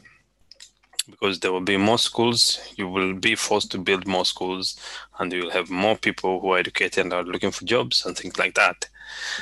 because 1.11 1.41
there 1.41 1.53
will 1.53 1.61
be 1.61 1.77
more 1.77 1.99
schools. 1.99 2.61
You 2.77 2.89
will 2.89 3.15
be 3.15 3.35
forced 3.35 3.73
to 3.73 3.79
build 3.79 4.07
more 4.07 4.25
schools, 4.25 4.79
and 5.19 5.33
you 5.33 5.43
will 5.43 5.51
have 5.51 5.69
more 5.69 5.97
people 5.97 6.41
who 6.41 6.53
are 6.53 6.59
educated 6.59 7.05
and 7.05 7.13
are 7.13 7.25
looking 7.25 7.51
for 7.51 7.65
jobs 7.65 8.07
and 8.07 8.17
things 8.17 8.39
like 8.39 8.55
that. 8.55 8.89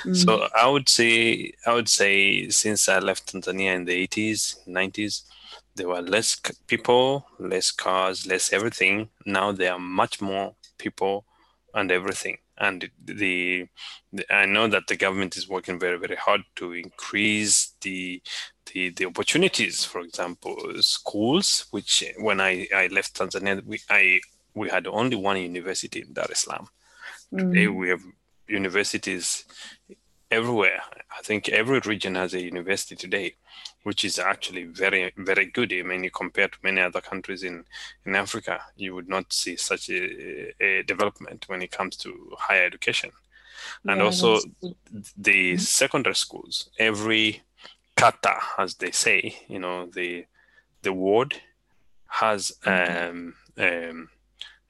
Mm-hmm. 0.00 0.14
So 0.14 0.48
I 0.58 0.66
would 0.66 0.88
say, 0.88 1.52
I 1.66 1.74
would 1.74 1.90
say, 1.90 2.48
since 2.48 2.88
I 2.88 3.00
left 3.00 3.32
Tanzania 3.32 3.74
in 3.74 3.84
the 3.84 4.06
80s, 4.08 4.66
90s, 4.66 5.22
there 5.76 5.88
were 5.88 6.02
less 6.02 6.40
people, 6.66 7.26
less 7.38 7.70
cars, 7.70 8.26
less 8.26 8.52
everything. 8.52 9.08
Now 9.26 9.52
there 9.52 9.72
are 9.72 9.78
much 9.78 10.20
more 10.20 10.54
people 10.78 11.24
and 11.74 11.90
everything. 11.90 12.38
And 12.56 12.88
the, 13.04 13.68
the, 14.12 14.24
I 14.30 14.46
know 14.46 14.68
that 14.68 14.86
the 14.86 14.96
government 14.96 15.36
is 15.36 15.48
working 15.48 15.78
very 15.80 15.98
very 15.98 16.16
hard 16.16 16.42
to 16.56 16.72
increase 16.72 17.74
the 17.80 18.22
the, 18.72 18.90
the 18.90 19.06
opportunities. 19.06 19.84
For 19.84 20.00
example, 20.00 20.56
schools, 20.80 21.66
which 21.72 22.04
when 22.18 22.40
I, 22.40 22.68
I 22.74 22.86
left 22.88 23.14
Tanzania, 23.14 23.64
we 23.64 23.80
I 23.90 24.20
we 24.54 24.70
had 24.70 24.86
only 24.86 25.16
one 25.16 25.36
university 25.36 26.02
in 26.02 26.12
Dar 26.12 26.28
es 26.30 26.40
Salaam. 26.42 26.68
Mm. 27.32 27.52
Today 27.52 27.66
we 27.66 27.88
have 27.88 28.02
universities 28.46 29.44
everywhere. 30.30 30.80
I 31.16 31.22
think 31.22 31.48
every 31.48 31.80
region 31.80 32.14
has 32.14 32.34
a 32.34 32.42
university 32.42 32.96
today, 32.96 33.34
which 33.84 34.04
is 34.04 34.18
actually 34.18 34.64
very, 34.64 35.12
very 35.16 35.46
good. 35.46 35.72
I 35.72 35.82
mean, 35.82 36.08
compared 36.10 36.52
to 36.52 36.58
many 36.62 36.80
other 36.80 37.00
countries 37.00 37.42
in, 37.42 37.64
in 38.04 38.14
Africa, 38.14 38.60
you 38.76 38.94
would 38.94 39.08
not 39.08 39.32
see 39.32 39.56
such 39.56 39.88
a, 39.90 40.52
a 40.62 40.82
development 40.82 41.44
when 41.48 41.62
it 41.62 41.70
comes 41.70 41.96
to 41.98 42.32
higher 42.38 42.64
education. 42.66 43.10
And 43.86 43.98
yeah, 43.98 44.04
also 44.04 44.40
the 45.16 45.52
mm-hmm. 45.52 45.58
secondary 45.58 46.14
schools, 46.16 46.70
every 46.78 47.42
kata, 47.96 48.38
as 48.58 48.74
they 48.74 48.90
say, 48.90 49.36
you 49.48 49.58
know, 49.58 49.86
the 49.86 50.26
the 50.82 50.92
ward 50.92 51.34
has 52.08 52.52
um, 52.66 53.34
um, 53.56 54.10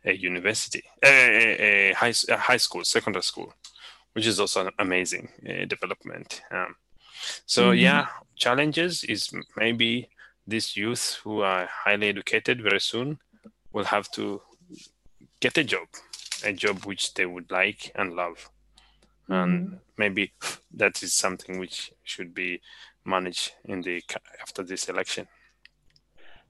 a 0.04 0.12
university, 0.12 0.84
a, 1.02 1.08
a, 1.08 1.90
a, 1.90 1.94
high, 1.94 2.14
a 2.28 2.36
high 2.36 2.56
school, 2.56 2.84
secondary 2.84 3.24
school 3.24 3.52
which 4.14 4.26
is 4.26 4.40
also 4.40 4.66
an 4.66 4.72
amazing 4.78 5.28
uh, 5.48 5.66
development. 5.66 6.40
Um, 6.50 6.76
so 7.46 7.70
mm-hmm. 7.70 7.80
yeah, 7.80 8.06
challenges 8.44 9.04
is 9.04 9.32
maybe 9.56 10.08
these 10.46 10.76
youth 10.76 11.18
who 11.24 11.40
are 11.40 11.66
highly 11.84 12.08
educated 12.08 12.62
very 12.62 12.80
soon 12.80 13.18
will 13.72 13.84
have 13.84 14.10
to 14.10 14.42
get 15.40 15.56
a 15.56 15.64
job, 15.64 15.88
a 16.44 16.52
job 16.52 16.84
which 16.84 17.14
they 17.14 17.24
would 17.24 17.50
like 17.50 17.90
and 17.94 18.12
love, 18.12 18.50
mm-hmm. 19.30 19.32
and 19.32 19.78
maybe 19.96 20.32
that 20.80 21.02
is 21.02 21.14
something 21.14 21.58
which 21.58 21.92
should 22.02 22.34
be 22.34 22.60
managed 23.06 23.52
in 23.64 23.80
the 23.80 24.02
after 24.42 24.62
this 24.62 24.88
election. 24.90 25.26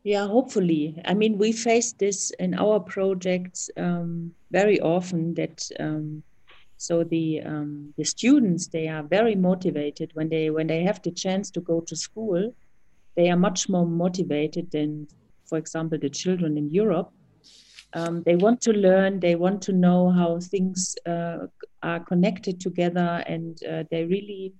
Yeah, 0.03 0.27
hopefully. 0.27 1.01
I 1.05 1.15
mean, 1.15 1.39
we 1.39 1.53
face 1.53 1.93
this 1.93 2.31
in 2.39 2.55
our 2.55 2.81
projects 2.81 3.71
um, 3.77 4.35
very 4.51 4.81
often 4.81 5.35
that 5.35 5.71
um, 5.81 6.23
so 6.77 7.05
the 7.05 7.41
um, 7.43 7.95
the 7.97 8.05
students 8.05 8.69
they 8.69 8.89
are 8.89 9.03
very 9.03 9.35
motivated 9.35 10.11
when 10.15 10.29
they 10.29 10.51
when 10.51 10.67
they 10.67 10.83
have 10.83 11.01
the 11.03 11.11
chance 11.11 11.51
to 11.53 11.61
go 11.61 11.81
to 11.81 11.97
school. 11.97 12.55
They 13.17 13.31
are 13.31 13.37
much 13.37 13.69
more 13.69 13.87
motivated 13.87 14.73
than, 14.73 15.07
for 15.47 15.57
example, 15.57 15.99
the 15.99 16.11
children 16.11 16.59
in 16.59 16.71
Europe. 16.71 17.13
Um, 17.93 18.25
they 18.25 18.35
want 18.35 18.61
to 18.63 18.73
learn. 18.73 19.21
They 19.21 19.37
want 19.37 19.63
to 19.63 19.73
know 19.73 20.11
how 20.11 20.41
things 20.41 20.97
uh, 21.07 21.47
are 21.83 22.01
connected 22.01 22.61
together, 22.61 23.23
and 23.29 23.57
uh, 23.65 23.85
they 23.91 24.05
really, 24.05 24.53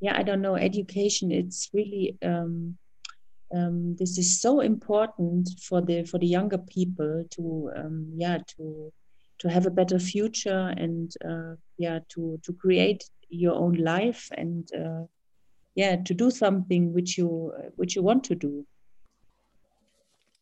yeah, 0.00 0.16
I 0.16 0.22
don't 0.22 0.40
know. 0.40 0.56
Education. 0.56 1.30
It's 1.30 1.68
really. 1.74 2.16
Um, 2.22 2.78
um, 3.54 3.96
this 3.96 4.16
is 4.16 4.40
so 4.40 4.60
important 4.60 5.50
for 5.60 5.82
the 5.82 6.04
for 6.04 6.18
the 6.18 6.26
younger 6.26 6.56
people 6.56 7.24
to 7.32 7.70
um, 7.76 8.10
yeah 8.16 8.38
to 8.56 8.90
to 9.42 9.50
have 9.50 9.66
a 9.66 9.70
better 9.70 9.98
future 9.98 10.72
and 10.76 11.12
uh, 11.28 11.54
yeah 11.76 11.98
to 12.08 12.38
to 12.44 12.52
create 12.52 13.04
your 13.28 13.54
own 13.54 13.74
life 13.74 14.30
and 14.38 14.70
uh, 14.72 15.02
yeah 15.74 15.96
to 15.96 16.14
do 16.14 16.30
something 16.30 16.94
which 16.94 17.18
you 17.18 17.52
which 17.74 17.96
you 17.96 18.02
want 18.02 18.22
to 18.22 18.36
do 18.36 18.64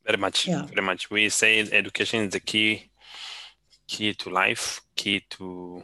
very 0.04 0.18
much 0.18 0.46
yeah. 0.46 0.66
very 0.66 0.82
much 0.82 1.10
we 1.10 1.30
say 1.30 1.60
education 1.72 2.24
is 2.24 2.32
the 2.32 2.40
key 2.40 2.90
key 3.86 4.12
to 4.12 4.28
life 4.28 4.82
key 4.96 5.24
to 5.30 5.82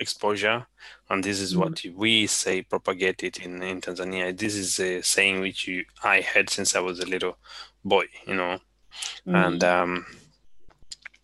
exposure 0.00 0.66
and 1.10 1.22
this 1.22 1.38
is 1.38 1.54
mm. 1.54 1.58
what 1.58 1.80
we 1.94 2.26
say 2.26 2.60
propagate 2.62 3.22
it 3.22 3.38
in, 3.38 3.62
in 3.62 3.80
tanzania 3.80 4.36
this 4.36 4.56
is 4.56 4.80
a 4.80 5.00
saying 5.00 5.40
which 5.40 5.68
you, 5.68 5.84
i 6.02 6.20
had 6.20 6.50
since 6.50 6.74
i 6.74 6.80
was 6.80 6.98
a 6.98 7.06
little 7.06 7.38
boy 7.84 8.04
you 8.26 8.34
know 8.34 8.58
mm. 9.28 9.46
and 9.46 9.62
um, 9.62 10.04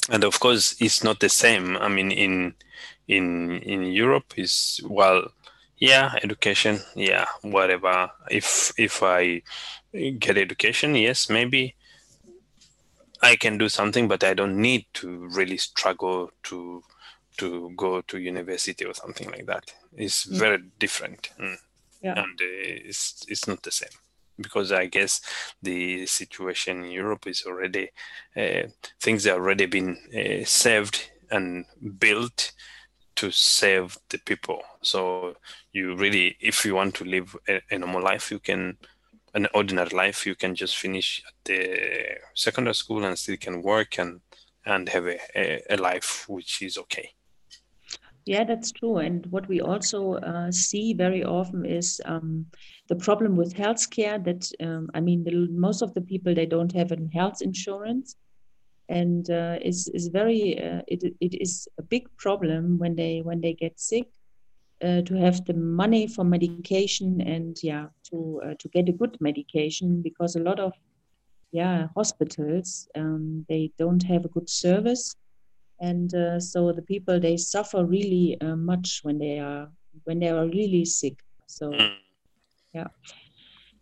and 0.09 0.25
of 0.25 0.41
course 0.41 0.77
it's 0.81 1.05
not 1.05 1.21
the 1.21 1.29
same 1.29 1.77
i 1.79 1.89
mean 1.89 2.11
in 2.11 2.55
in 3.07 3.59
in 3.63 3.85
europe 3.85 4.35
is 4.37 4.81
well 4.85 5.29
yeah 5.79 6.15
education 6.23 6.79
yeah 6.95 7.27
whatever 7.43 8.11
if 8.31 8.73
if 8.79 9.03
i 9.03 9.41
get 10.19 10.37
education 10.37 10.95
yes 10.95 11.31
maybe 11.31 11.75
i 13.23 13.37
can 13.37 13.59
do 13.59 13.69
something 13.69 14.09
but 14.09 14.25
i 14.25 14.35
don't 14.35 14.57
need 14.57 14.85
to 14.93 15.29
really 15.29 15.57
struggle 15.57 16.31
to 16.43 16.83
to 17.37 17.73
go 17.77 18.01
to 18.03 18.19
university 18.19 18.85
or 18.85 18.95
something 18.95 19.31
like 19.31 19.47
that 19.47 19.73
it's 19.97 20.27
mm. 20.27 20.39
very 20.39 20.59
different 20.79 21.31
mm. 21.39 21.57
yeah. 22.03 22.15
and 22.19 22.41
uh, 22.41 22.89
it's 22.89 23.25
it's 23.29 23.47
not 23.47 23.63
the 23.63 23.71
same 23.71 23.97
because 24.41 24.73
I 24.73 24.87
guess 24.87 25.21
the 25.63 26.07
situation 26.07 26.85
in 26.85 26.91
Europe 26.91 27.27
is 27.27 27.45
already 27.47 27.91
uh, 28.37 28.69
things 29.01 29.25
have 29.25 29.37
already 29.37 29.67
been 29.67 29.97
uh, 30.17 30.45
saved 30.45 31.11
and 31.31 31.65
built 31.99 32.53
to 33.17 33.31
save 33.31 33.99
the 34.11 34.19
people. 34.19 34.63
So 34.83 35.35
you 35.73 35.97
really, 35.97 36.37
if 36.41 36.65
you 36.65 36.75
want 36.75 36.95
to 36.97 37.05
live 37.05 37.37
a, 37.49 37.61
a 37.71 37.79
normal 37.79 38.03
life, 38.03 38.31
you 38.31 38.39
can 38.39 38.79
an 39.35 39.47
ordinary 39.55 39.91
life. 39.91 40.27
You 40.27 40.35
can 40.35 40.55
just 40.55 40.77
finish 40.77 41.23
at 41.27 41.35
the 41.45 42.19
secondary 42.35 42.75
school 42.75 43.05
and 43.05 43.19
still 43.19 43.37
can 43.37 43.63
work 43.63 43.99
and 43.99 44.21
and 44.65 44.89
have 44.89 45.07
a, 45.07 45.19
a, 45.35 45.63
a 45.71 45.77
life 45.77 46.29
which 46.29 46.63
is 46.63 46.79
okay. 46.79 47.11
Yeah, 48.29 48.45
that's 48.45 48.73
true. 48.73 48.99
And 48.99 49.25
what 49.31 49.49
we 49.49 49.63
also 49.63 50.17
uh, 50.17 50.53
see 50.53 50.93
very 50.93 51.25
often 51.25 51.65
is 51.65 51.99
um, 52.05 52.45
the 52.89 52.97
problem 52.97 53.37
with 53.37 53.55
healthcare. 53.55 54.23
That 54.23 54.53
um, 54.61 54.91
I 54.93 55.01
mean, 55.01 55.25
the, 55.25 55.49
most 55.51 55.81
of 55.81 55.95
the 55.95 56.03
people 56.03 56.35
they 56.35 56.45
don't 56.45 56.73
have 56.73 56.93
a 56.93 56.99
health 57.15 57.41
insurance, 57.41 58.17
and 58.91 59.31
uh, 59.31 59.57
is 59.63 59.89
is 59.95 60.09
very 60.09 60.63
uh, 60.63 60.83
it 60.87 61.05
it 61.23 61.41
is 61.41 61.69
a 61.79 61.83
big 61.83 62.05
problem 62.19 62.77
when 62.77 62.97
they 62.97 63.23
when 63.25 63.41
they 63.41 63.55
get 63.55 63.81
sick 63.81 64.09
uh, 64.85 65.01
to 65.07 65.15
have 65.15 65.43
the 65.47 65.55
money 65.55 66.07
for 66.07 66.23
medication 66.23 67.23
and 67.23 67.57
yeah 67.63 67.87
to 68.11 68.43
uh, 68.45 68.55
to 68.59 68.69
get 68.69 68.91
a 68.91 68.99
good 69.01 69.17
medication 69.21 70.03
because 70.03 70.37
a 70.37 70.43
lot 70.43 70.61
of 70.61 70.75
yeah 71.51 71.87
hospitals 71.97 72.89
um, 72.95 73.47
they 73.49 73.71
don't 73.79 74.03
have 74.03 74.27
a 74.27 74.29
good 74.37 74.51
service 74.51 75.17
and 75.81 76.15
uh, 76.15 76.41
so 76.41 76.73
the 76.73 76.83
people 76.83 77.21
they 77.21 77.37
suffer 77.37 77.85
really 77.85 78.37
uh, 78.41 78.57
much 78.57 79.01
when 79.03 79.19
they 79.19 79.39
are 79.39 79.71
when 80.05 80.19
they 80.19 80.29
are 80.29 80.47
really 80.47 80.85
sick 80.85 81.19
so 81.47 81.71
mm. 81.71 81.95
yeah 82.75 82.87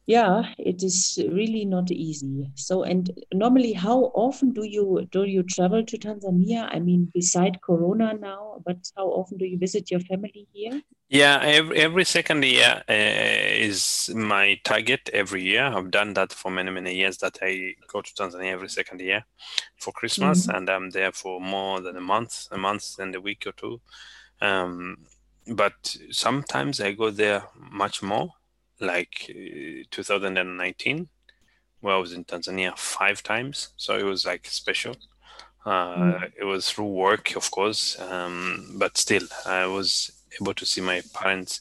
yeah 0.06 0.52
it 0.58 0.82
is 0.82 1.18
really 1.32 1.64
not 1.64 1.90
easy. 1.90 2.50
So 2.54 2.84
and 2.84 3.10
normally 3.32 3.72
how 3.72 4.12
often 4.14 4.52
do 4.52 4.64
you 4.64 5.06
do 5.10 5.24
you 5.24 5.42
travel 5.42 5.84
to 5.84 5.98
tanzania? 5.98 6.68
I 6.72 6.78
mean 6.78 7.10
beside 7.12 7.60
corona 7.60 8.14
now 8.14 8.62
but 8.64 8.78
how 8.96 9.06
often 9.08 9.38
do 9.38 9.44
you 9.44 9.58
visit 9.58 9.90
your 9.90 10.00
family 10.00 10.46
here? 10.52 10.80
Yeah 11.08 11.40
every, 11.42 11.76
every 11.78 12.04
second 12.04 12.44
year 12.44 12.82
uh, 12.88 12.92
is 12.92 14.10
my 14.14 14.60
target 14.64 15.10
every 15.12 15.42
year. 15.42 15.64
I've 15.64 15.90
done 15.90 16.14
that 16.14 16.32
for 16.32 16.50
many 16.50 16.70
many 16.70 16.94
years 16.94 17.18
that 17.18 17.38
i 17.42 17.74
go 17.88 18.00
to 18.00 18.14
tanzania 18.14 18.52
every 18.52 18.68
second 18.68 19.00
year 19.00 19.24
for 19.76 19.92
christmas 19.92 20.46
mm-hmm. 20.46 20.56
and 20.56 20.70
i'm 20.70 20.90
there 20.90 21.12
for 21.12 21.40
more 21.40 21.80
than 21.80 21.96
a 21.96 22.00
month 22.00 22.48
a 22.52 22.58
month 22.58 22.98
and 22.98 23.14
a 23.14 23.20
week 23.20 23.44
or 23.46 23.52
two. 23.52 23.80
Um, 24.40 24.98
but 25.48 25.96
sometimes 26.10 26.80
i 26.80 26.92
go 26.92 27.10
there 27.10 27.44
much 27.70 28.02
more 28.02 28.30
like 28.80 29.30
uh, 29.30 29.84
2019 29.90 31.08
where 31.80 31.94
I 31.94 31.98
was 31.98 32.12
in 32.12 32.24
Tanzania 32.24 32.76
five 32.76 33.22
times. 33.22 33.68
So 33.76 33.96
it 33.96 34.02
was 34.04 34.26
like 34.26 34.46
special. 34.46 34.96
Uh, 35.64 35.96
mm. 35.96 36.32
It 36.38 36.44
was 36.44 36.70
through 36.70 36.86
work, 36.86 37.36
of 37.36 37.50
course, 37.50 37.98
um, 38.00 38.76
but 38.78 38.96
still, 38.96 39.26
I 39.44 39.66
was 39.66 40.12
able 40.40 40.54
to 40.54 40.64
see 40.64 40.80
my 40.80 41.02
parents 41.12 41.60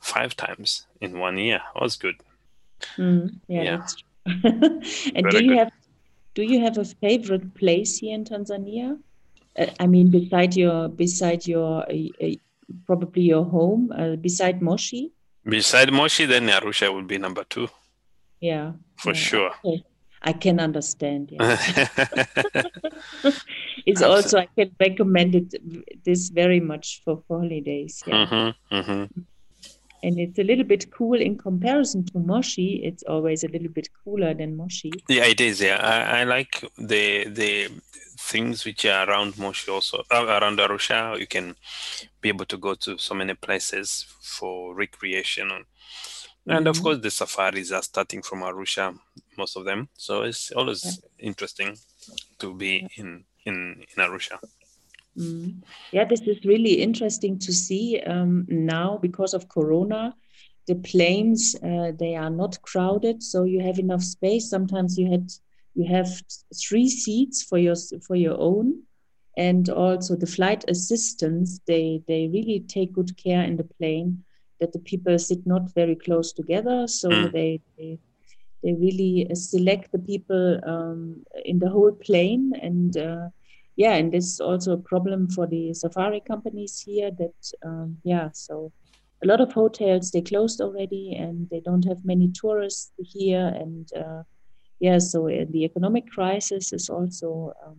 five 0.00 0.36
times 0.36 0.86
in 1.00 1.18
one 1.18 1.38
year. 1.38 1.60
It 1.74 1.80
was 1.80 1.96
good. 1.96 2.16
Mm, 2.98 3.40
yeah. 3.48 3.62
yeah. 3.62 3.86
and 4.26 4.82
Very 5.14 5.30
do 5.30 5.44
you 5.44 5.48
good. 5.48 5.58
have 5.58 5.72
do 6.34 6.42
you 6.42 6.60
have 6.60 6.76
a 6.76 6.84
favorite 6.84 7.54
place 7.54 7.98
here 7.98 8.14
in 8.14 8.24
Tanzania? 8.24 8.98
Uh, 9.58 9.66
I 9.80 9.86
mean, 9.86 10.10
beside 10.10 10.54
your 10.54 10.88
beside 10.88 11.46
your 11.46 11.82
uh, 11.88 12.24
uh 12.24 12.34
probably 12.86 13.22
your 13.22 13.44
home, 13.44 13.92
uh, 13.96 14.16
beside 14.16 14.60
Moshi. 14.60 15.12
Beside 15.48 15.92
Moshi, 15.92 16.26
then 16.26 16.48
Arusha 16.48 16.92
would 16.92 17.06
be 17.06 17.18
number 17.18 17.44
two. 17.44 17.68
Yeah. 18.40 18.72
For 18.96 19.12
yeah. 19.12 19.14
sure. 19.14 19.50
Okay. 19.64 19.84
I 20.22 20.32
can 20.32 20.58
understand. 20.58 21.30
Yeah. 21.30 21.56
it's 23.86 24.02
Absolutely. 24.02 24.04
also 24.04 24.38
I 24.38 24.48
can 24.58 24.74
recommend 24.80 25.34
it 25.36 26.04
this 26.04 26.30
very 26.30 26.58
much 26.58 27.02
for, 27.04 27.22
for 27.28 27.40
holidays. 27.40 28.02
Yeah. 28.06 28.26
Mm-hmm, 28.26 28.74
mm-hmm. 28.74 29.20
And 30.06 30.20
it's 30.20 30.38
a 30.38 30.44
little 30.44 30.64
bit 30.64 30.88
cool 30.92 31.20
in 31.20 31.36
comparison 31.36 32.04
to 32.06 32.18
Moshi. 32.20 32.80
It's 32.84 33.02
always 33.02 33.42
a 33.42 33.48
little 33.48 33.72
bit 33.78 33.88
cooler 34.04 34.34
than 34.34 34.56
Moshi. 34.56 34.92
Yeah, 35.08 35.24
it 35.24 35.40
is. 35.40 35.60
Yeah, 35.60 35.78
I, 35.82 36.20
I 36.20 36.24
like 36.24 36.54
the 36.78 37.26
the 37.40 37.52
things 38.18 38.64
which 38.64 38.84
are 38.86 39.08
around 39.08 39.36
Moshi 39.36 39.68
also 39.70 40.04
uh, 40.12 40.24
around 40.38 40.60
Arusha. 40.60 41.18
You 41.18 41.26
can 41.26 41.56
be 42.20 42.28
able 42.28 42.46
to 42.46 42.56
go 42.56 42.74
to 42.74 42.98
so 42.98 43.14
many 43.14 43.34
places 43.34 44.06
for 44.20 44.74
recreation 44.74 45.50
and, 45.50 45.64
and 46.46 46.68
of 46.68 46.76
mm-hmm. 46.76 46.84
course 46.84 46.98
the 47.00 47.10
safaris 47.10 47.72
are 47.72 47.82
starting 47.82 48.22
from 48.22 48.40
Arusha, 48.42 48.96
most 49.36 49.56
of 49.56 49.64
them. 49.64 49.88
So 49.94 50.22
it's 50.22 50.52
always 50.52 50.84
yeah. 50.84 51.28
interesting 51.28 51.76
to 52.38 52.54
be 52.54 52.88
in 52.96 53.24
in 53.44 53.84
in 53.90 54.04
Arusha. 54.04 54.38
Mm. 55.18 55.62
Yeah, 55.92 56.04
this 56.04 56.20
is 56.22 56.44
really 56.44 56.74
interesting 56.74 57.38
to 57.40 57.52
see 57.52 58.00
um, 58.00 58.46
now 58.48 58.98
because 59.00 59.34
of 59.34 59.48
Corona. 59.48 60.14
The 60.66 60.74
planes 60.74 61.54
uh, 61.62 61.92
they 61.98 62.16
are 62.16 62.30
not 62.30 62.60
crowded, 62.62 63.22
so 63.22 63.44
you 63.44 63.60
have 63.60 63.78
enough 63.78 64.02
space. 64.02 64.50
Sometimes 64.50 64.98
you 64.98 65.10
had 65.10 65.30
you 65.74 65.86
have 65.88 66.08
three 66.54 66.88
seats 66.88 67.42
for 67.42 67.58
your 67.58 67.76
for 68.06 68.16
your 68.16 68.36
own 68.38 68.82
and 69.36 69.68
also 69.68 70.16
the 70.16 70.26
flight 70.26 70.64
assistants 70.68 71.60
they 71.66 72.02
they 72.08 72.28
really 72.32 72.60
take 72.60 72.92
good 72.92 73.16
care 73.16 73.42
in 73.42 73.56
the 73.56 73.68
plane 73.78 74.24
that 74.60 74.72
the 74.72 74.78
people 74.78 75.18
sit 75.18 75.46
not 75.46 75.72
very 75.74 75.94
close 75.94 76.32
together 76.32 76.86
so 76.86 77.10
mm. 77.10 77.30
they, 77.32 77.60
they 77.76 77.98
they 78.62 78.72
really 78.72 79.28
select 79.34 79.92
the 79.92 79.98
people 79.98 80.58
um, 80.66 81.22
in 81.44 81.58
the 81.58 81.68
whole 81.68 81.92
plane 81.92 82.52
and 82.62 82.96
uh, 82.96 83.28
yeah 83.76 83.94
and 83.94 84.12
this 84.12 84.24
is 84.24 84.40
also 84.40 84.72
a 84.72 84.78
problem 84.78 85.28
for 85.28 85.46
the 85.46 85.72
safari 85.74 86.20
companies 86.20 86.80
here 86.80 87.10
that 87.10 87.52
um, 87.64 87.98
yeah 88.04 88.28
so 88.32 88.72
a 89.24 89.26
lot 89.26 89.40
of 89.40 89.52
hotels 89.52 90.10
they 90.10 90.20
closed 90.20 90.60
already 90.60 91.14
and 91.14 91.48
they 91.50 91.60
don't 91.60 91.84
have 91.86 92.04
many 92.04 92.30
tourists 92.32 92.92
here 92.98 93.46
and 93.56 93.88
uh, 93.96 94.22
yeah, 94.78 94.98
so 94.98 95.28
uh, 95.28 95.44
the 95.50 95.64
economic 95.64 96.10
crisis 96.10 96.72
is 96.72 96.90
also, 96.90 97.52
um, 97.66 97.78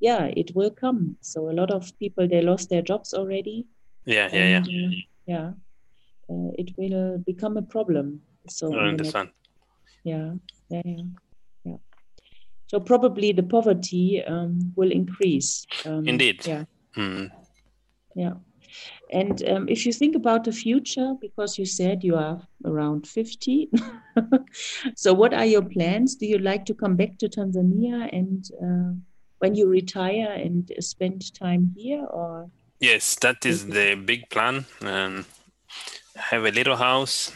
yeah, 0.00 0.24
it 0.36 0.52
will 0.54 0.70
come. 0.70 1.16
So 1.20 1.48
a 1.48 1.52
lot 1.52 1.70
of 1.70 1.96
people 1.98 2.26
they 2.26 2.42
lost 2.42 2.70
their 2.70 2.82
jobs 2.82 3.14
already. 3.14 3.66
Yeah, 4.04 4.28
yeah, 4.32 4.56
and, 4.56 4.66
yeah. 4.66 4.86
Uh, 4.86 4.90
yeah, 5.26 5.50
uh, 6.30 6.50
it 6.58 6.74
will 6.76 7.18
become 7.18 7.56
a 7.56 7.62
problem. 7.62 8.22
So 8.48 8.74
I 8.74 8.88
understand. 8.88 9.30
yeah, 10.04 10.34
yeah, 10.70 10.82
yeah, 10.84 10.94
yeah. 10.96 11.02
So 12.68 12.78
probably 12.78 13.32
the 13.32 13.42
poverty 13.42 14.22
um, 14.24 14.72
will 14.76 14.92
increase. 14.92 15.66
Um, 15.84 16.06
Indeed. 16.06 16.46
Yeah. 16.46 16.64
Mm. 16.96 17.30
Yeah. 18.14 18.34
And 19.10 19.42
um, 19.48 19.68
if 19.68 19.86
you 19.86 19.92
think 19.92 20.14
about 20.14 20.44
the 20.44 20.52
future, 20.52 21.14
because 21.18 21.58
you 21.58 21.64
said 21.64 22.04
you 22.04 22.16
are 22.16 22.42
around 22.66 23.06
50, 23.06 23.70
so 24.94 25.14
what 25.14 25.32
are 25.32 25.46
your 25.46 25.62
plans? 25.62 26.16
Do 26.16 26.26
you 26.26 26.38
like 26.38 26.66
to 26.66 26.74
come 26.74 26.94
back 26.94 27.16
to 27.18 27.28
Tanzania 27.28 28.10
and 28.12 28.44
uh, 28.62 28.92
when 29.38 29.54
you 29.54 29.66
retire 29.66 30.32
and 30.32 30.70
spend 30.80 31.32
time 31.34 31.72
here 31.74 32.04
or? 32.04 32.50
Yes, 32.80 33.14
that 33.16 33.46
is 33.46 33.66
the 33.66 33.94
big 33.94 34.28
plan. 34.28 34.66
Um, 34.82 35.24
have 36.16 36.44
a 36.44 36.50
little 36.50 36.76
house 36.76 37.32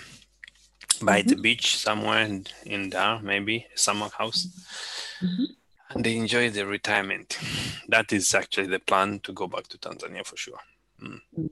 by 1.01 1.21
mm-hmm. 1.21 1.29
the 1.29 1.37
beach 1.37 1.79
somewhere 1.79 2.25
in, 2.25 2.47
in 2.67 2.91
there, 2.91 3.19
maybe 3.23 3.67
a 3.75 3.79
summer 3.79 4.09
house. 4.19 4.47
Mm-hmm. 5.23 5.45
And 5.95 6.07
enjoy 6.07 6.51
the 6.51 6.67
retirement. 6.67 7.39
That 7.89 8.13
is 8.13 8.35
actually 8.35 8.69
the 8.69 8.79
plan 8.79 9.21
to 9.21 9.33
go 9.33 9.47
back 9.47 9.67
to 9.69 9.77
Tanzania 9.77 10.25
for 10.25 10.37
sure. 10.37 10.61
Mm. 11.03 11.51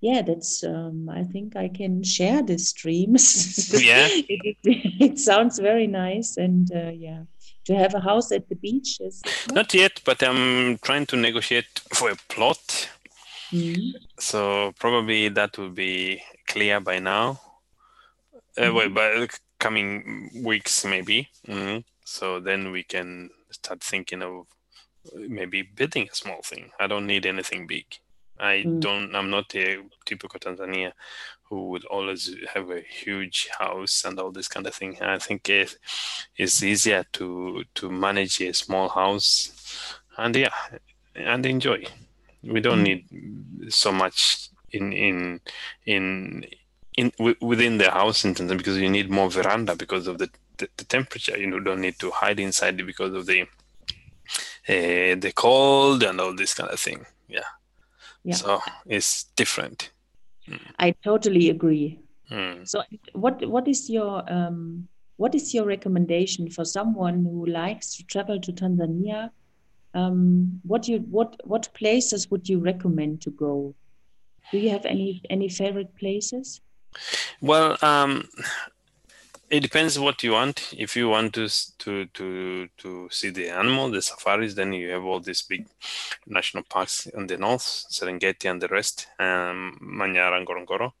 Yeah, 0.00 0.22
that's. 0.22 0.62
Um, 0.62 1.08
I 1.08 1.24
think 1.24 1.56
I 1.56 1.68
can 1.68 2.02
share 2.04 2.42
this 2.42 2.72
dreams. 2.72 3.72
yeah, 3.82 4.08
it, 4.10 4.56
it, 4.62 5.18
sounds 5.18 5.58
very 5.58 5.86
nice, 5.86 6.36
and 6.36 6.70
uh, 6.72 6.90
yeah, 6.90 7.22
to 7.64 7.74
have 7.74 7.94
a 7.94 8.00
house 8.00 8.30
at 8.30 8.48
the 8.48 8.56
beach 8.56 9.00
is 9.00 9.22
not, 9.52 9.72
yet, 9.72 10.00
but 10.04 10.22
I'm 10.22 10.78
trying 10.78 11.06
to 11.06 11.16
negotiate 11.16 11.80
for 11.94 12.10
a 12.10 12.16
plot. 12.28 12.90
Mm. 13.50 13.94
So 14.18 14.74
probably 14.78 15.28
that 15.30 15.56
will 15.56 15.70
be 15.70 16.22
clear 16.46 16.80
by 16.80 16.98
now. 16.98 17.40
Uh, 18.56 18.72
well, 18.72 18.88
mm-hmm. 18.88 18.94
by 18.94 19.28
coming 19.58 20.30
weeks 20.42 20.84
maybe. 20.84 21.28
Mm-hmm. 21.48 21.78
So 22.04 22.38
then 22.38 22.70
we 22.70 22.82
can 22.82 23.30
start 23.50 23.82
thinking 23.82 24.22
of 24.22 24.46
maybe 25.14 25.62
building 25.62 26.08
a 26.10 26.14
small 26.14 26.42
thing. 26.42 26.70
I 26.78 26.86
don't 26.86 27.06
need 27.06 27.26
anything 27.26 27.66
big. 27.66 27.86
I 28.38 28.64
mm. 28.66 28.80
don't. 28.80 29.14
I'm 29.14 29.30
not 29.30 29.54
a 29.54 29.78
typical 30.04 30.40
Tanzania 30.40 30.92
who 31.44 31.68
would 31.68 31.84
always 31.84 32.34
have 32.52 32.70
a 32.70 32.80
huge 32.80 33.48
house 33.58 34.04
and 34.04 34.18
all 34.18 34.32
this 34.32 34.48
kind 34.48 34.66
of 34.66 34.74
thing. 34.74 35.00
I 35.00 35.18
think 35.18 35.48
it, 35.48 35.76
it's 36.36 36.62
easier 36.62 37.04
to 37.12 37.64
to 37.74 37.90
manage 37.90 38.40
a 38.40 38.52
small 38.52 38.88
house, 38.88 39.52
and 40.18 40.34
yeah, 40.34 40.54
and 41.14 41.46
enjoy. 41.46 41.84
We 42.42 42.60
don't 42.60 42.80
mm. 42.80 43.08
need 43.10 43.72
so 43.72 43.92
much 43.92 44.50
in 44.72 44.92
in 44.92 45.40
in 45.86 46.44
in 46.96 47.12
within 47.40 47.78
the 47.78 47.90
house 47.90 48.24
in 48.24 48.34
Tanzania 48.34 48.58
because 48.58 48.78
you 48.78 48.90
need 48.90 49.10
more 49.10 49.30
veranda 49.30 49.76
because 49.76 50.08
of 50.08 50.18
the 50.18 50.28
the, 50.58 50.68
the 50.76 50.84
temperature. 50.84 51.38
You 51.38 51.46
know 51.46 51.60
don't 51.60 51.80
need 51.80 51.98
to 52.00 52.10
hide 52.10 52.40
inside 52.40 52.76
because 52.86 53.14
of 53.14 53.26
the 53.26 53.42
uh, 53.42 55.14
the 55.16 55.32
cold 55.34 56.02
and 56.02 56.20
all 56.20 56.34
this 56.34 56.54
kind 56.54 56.70
of 56.70 56.80
thing. 56.80 57.04
Yeah. 57.28 57.40
Yeah. 58.24 58.34
So 58.34 58.60
it's 58.86 59.24
different. 59.36 59.90
Mm. 60.48 60.60
I 60.78 60.90
totally 61.02 61.50
agree. 61.50 62.00
Mm. 62.30 62.66
So 62.66 62.82
what 63.12 63.44
what 63.46 63.68
is 63.68 63.90
your 63.90 64.24
um, 64.32 64.88
what 65.16 65.34
is 65.34 65.54
your 65.54 65.66
recommendation 65.66 66.50
for 66.50 66.64
someone 66.64 67.24
who 67.24 67.46
likes 67.46 67.96
to 67.96 68.04
travel 68.04 68.40
to 68.40 68.52
Tanzania? 68.52 69.30
Um, 69.94 70.60
what 70.64 70.88
you 70.88 70.98
what 71.10 71.40
what 71.44 71.72
places 71.74 72.30
would 72.30 72.48
you 72.48 72.58
recommend 72.58 73.20
to 73.22 73.30
go? 73.30 73.74
Do 74.50 74.58
you 74.58 74.70
have 74.70 74.86
any 74.86 75.22
any 75.30 75.48
favorite 75.48 75.94
places? 75.96 76.60
Well, 77.40 77.76
um, 77.82 78.28
it 79.54 79.62
depends 79.62 79.98
what 79.98 80.22
you 80.24 80.32
want. 80.32 80.74
If 80.76 80.96
you 80.96 81.08
want 81.08 81.34
to 81.34 81.48
to 81.78 82.06
to 82.06 82.68
to 82.78 83.08
see 83.10 83.30
the 83.30 83.50
animal, 83.50 83.88
the 83.88 84.02
safaris, 84.02 84.54
then 84.54 84.72
you 84.72 84.90
have 84.90 85.04
all 85.04 85.20
these 85.20 85.42
big 85.42 85.66
national 86.26 86.64
parks 86.64 87.06
in 87.06 87.28
the 87.28 87.36
north, 87.36 87.62
Serengeti 87.62 88.50
and 88.50 88.60
the 88.60 88.68
rest, 88.68 89.06
um, 89.20 89.78
Manyara 89.80 90.38
and 90.38 90.46
Ngorongoro. 90.46 90.92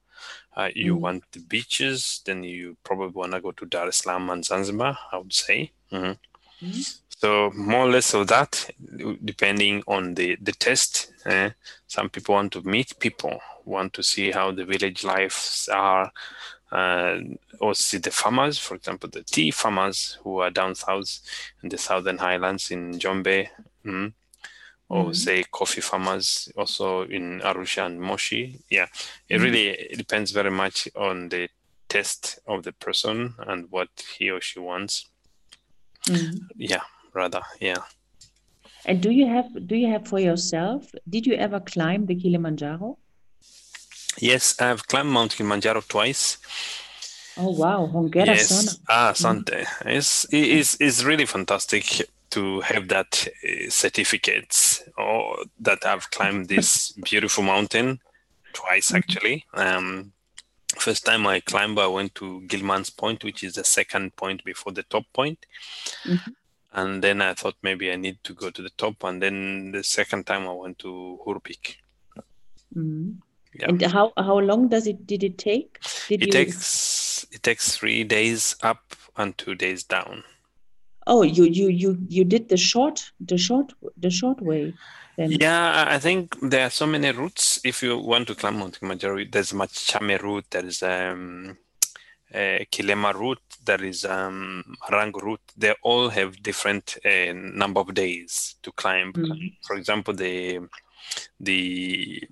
Uh, 0.56 0.68
you 0.74 0.96
mm. 0.96 1.00
want 1.00 1.24
the 1.32 1.40
beaches, 1.40 2.22
then 2.24 2.44
you 2.44 2.76
probably 2.84 3.08
want 3.08 3.32
to 3.32 3.40
go 3.40 3.50
to 3.50 3.66
Dar 3.66 3.88
es 3.88 3.96
Salaam 3.96 4.30
and 4.30 4.44
Zanzibar. 4.44 4.96
I 5.10 5.18
would 5.18 5.32
say. 5.32 5.72
Mm-hmm. 5.90 6.66
Mm. 6.66 7.00
So 7.08 7.50
more 7.56 7.86
or 7.86 7.90
less 7.90 8.14
of 8.14 8.28
that, 8.28 8.70
depending 9.24 9.82
on 9.88 10.14
the 10.14 10.36
the 10.36 10.52
test. 10.52 11.12
Eh? 11.26 11.50
Some 11.88 12.08
people 12.08 12.34
want 12.34 12.52
to 12.52 12.62
meet 12.62 12.98
people, 13.00 13.40
want 13.64 13.92
to 13.94 14.02
see 14.02 14.30
how 14.30 14.52
the 14.52 14.64
village 14.64 15.02
lives 15.02 15.68
are 15.72 16.12
uh, 16.72 17.18
or 17.60 17.74
see 17.74 17.98
the 17.98 18.10
farmers, 18.10 18.58
for 18.58 18.74
example, 18.74 19.08
the 19.10 19.22
tea 19.22 19.50
farmers 19.50 20.18
who 20.22 20.38
are 20.38 20.50
down 20.50 20.74
south 20.74 21.20
in 21.62 21.68
the 21.68 21.78
southern 21.78 22.18
highlands 22.18 22.70
in 22.70 22.92
Njombe, 22.92 23.48
mm, 23.84 24.12
or 24.88 25.10
Mhm. 25.10 25.14
say 25.16 25.44
coffee 25.50 25.80
farmers 25.80 26.48
also 26.56 27.02
in 27.02 27.40
Arusha 27.40 27.86
and 27.86 28.00
Moshi. 28.00 28.60
Yeah, 28.70 28.86
it 29.28 29.38
Mhm. 29.38 29.42
really 29.42 29.68
it 29.68 29.98
depends 29.98 30.30
very 30.32 30.50
much 30.50 30.88
on 30.94 31.28
the 31.28 31.48
taste 31.88 32.38
of 32.46 32.62
the 32.64 32.72
person 32.72 33.34
and 33.46 33.70
what 33.70 33.88
he 34.18 34.30
or 34.30 34.40
she 34.40 34.58
wants. 34.58 35.06
Mhm. 36.08 36.48
Yeah, 36.56 36.82
rather, 37.14 37.42
yeah. 37.60 37.84
And 38.86 39.00
do 39.00 39.10
you 39.10 39.26
have 39.26 39.66
do 39.66 39.76
you 39.76 39.88
have 39.88 40.06
for 40.06 40.20
yourself? 40.20 40.90
Did 41.08 41.26
you 41.26 41.34
ever 41.34 41.60
climb 41.60 42.06
the 42.06 42.16
Kilimanjaro? 42.16 42.98
Yes, 44.18 44.60
I've 44.60 44.86
climbed 44.86 45.10
Mount 45.10 45.32
Kilimanjaro 45.36 45.82
twice. 45.82 46.38
Oh 47.36 47.50
wow, 47.50 47.90
Hongera 47.92 48.26
yes. 48.26 48.48
Sana. 48.48 48.78
Ah, 48.88 49.12
Sante. 49.12 49.66
It's, 49.84 50.26
it's, 50.30 50.76
it's 50.80 51.02
really 51.02 51.26
fantastic 51.26 52.08
to 52.30 52.60
have 52.60 52.88
that 52.88 53.26
uh, 53.44 53.70
certificate 53.70 54.82
or 54.96 55.38
that 55.60 55.84
I've 55.84 56.10
climbed 56.10 56.48
this 56.48 56.92
beautiful 56.92 57.42
mountain 57.44 58.00
twice 58.52 58.92
Mhm. 58.92 58.96
actually. 58.96 59.44
Um, 59.54 60.12
first 60.78 61.04
time 61.04 61.26
I 61.26 61.40
climbed, 61.40 61.78
I 61.78 61.86
went 61.88 62.14
to 62.16 62.40
Gilman's 62.46 62.90
Point, 62.90 63.24
which 63.24 63.42
is 63.42 63.54
the 63.54 63.64
second 63.64 64.14
point 64.16 64.44
before 64.44 64.72
the 64.72 64.84
top 64.84 65.04
point. 65.12 65.44
Mhm. 66.04 66.34
And 66.72 67.02
then 67.02 67.20
I 67.22 67.34
thought 67.34 67.56
maybe 67.62 67.90
I 67.92 67.96
need 67.96 68.18
to 68.24 68.34
go 68.34 68.50
to 68.50 68.62
the 68.62 68.70
top. 68.70 69.02
And 69.04 69.20
then 69.22 69.70
the 69.72 69.82
second 69.84 70.24
time 70.26 70.46
I 70.48 70.52
went 70.52 70.78
to 70.80 71.18
Uhuru 71.24 71.42
Peak. 71.42 71.78
Mhm. 72.76 73.18
Yeah. 73.58 73.68
And 73.68 73.82
how 73.82 74.12
how 74.16 74.38
long 74.38 74.68
does 74.68 74.86
it 74.86 75.06
did 75.06 75.22
it 75.22 75.38
take? 75.38 75.78
Did 76.08 76.22
It 76.22 76.26
you 76.26 76.32
takes 76.32 77.26
it 77.30 77.42
takes 77.42 77.76
three 77.76 78.04
days 78.04 78.56
up 78.62 78.94
and 79.16 79.36
two 79.38 79.54
days 79.54 79.84
down. 79.84 80.24
Oh, 81.06 81.22
you 81.22 81.44
you 81.44 81.68
you 81.68 81.98
you 82.08 82.24
did 82.24 82.48
the 82.48 82.56
short 82.56 83.12
the 83.20 83.38
short 83.38 83.72
the 83.96 84.10
short 84.10 84.40
way 84.40 84.74
then. 85.16 85.30
Yeah, 85.32 85.84
I 85.88 85.98
think 85.98 86.36
there 86.40 86.66
are 86.66 86.70
so 86.70 86.86
many 86.86 87.10
routes. 87.12 87.60
If 87.64 87.82
you 87.82 87.98
want 87.98 88.26
to 88.28 88.34
climb 88.34 88.58
Mount 88.58 88.80
Kilimanjaro, 88.80 89.24
there's 89.30 89.52
Machame 89.52 90.20
route, 90.20 90.46
there 90.50 90.64
is 90.66 90.82
um, 90.82 91.56
uh, 92.34 92.64
Kilema 92.72 93.14
route, 93.14 93.42
there 93.64 93.84
is 93.84 94.04
um, 94.04 94.64
Marangu 94.82 95.22
route. 95.22 95.52
They 95.56 95.74
all 95.82 96.08
have 96.08 96.42
different 96.42 96.96
uh, 97.04 97.32
number 97.34 97.80
of 97.80 97.94
days 97.94 98.56
to 98.62 98.72
climb. 98.72 99.12
Mhm. 99.12 99.56
For 99.66 99.76
example, 99.76 100.14
the 100.14 100.60
the 101.38 102.22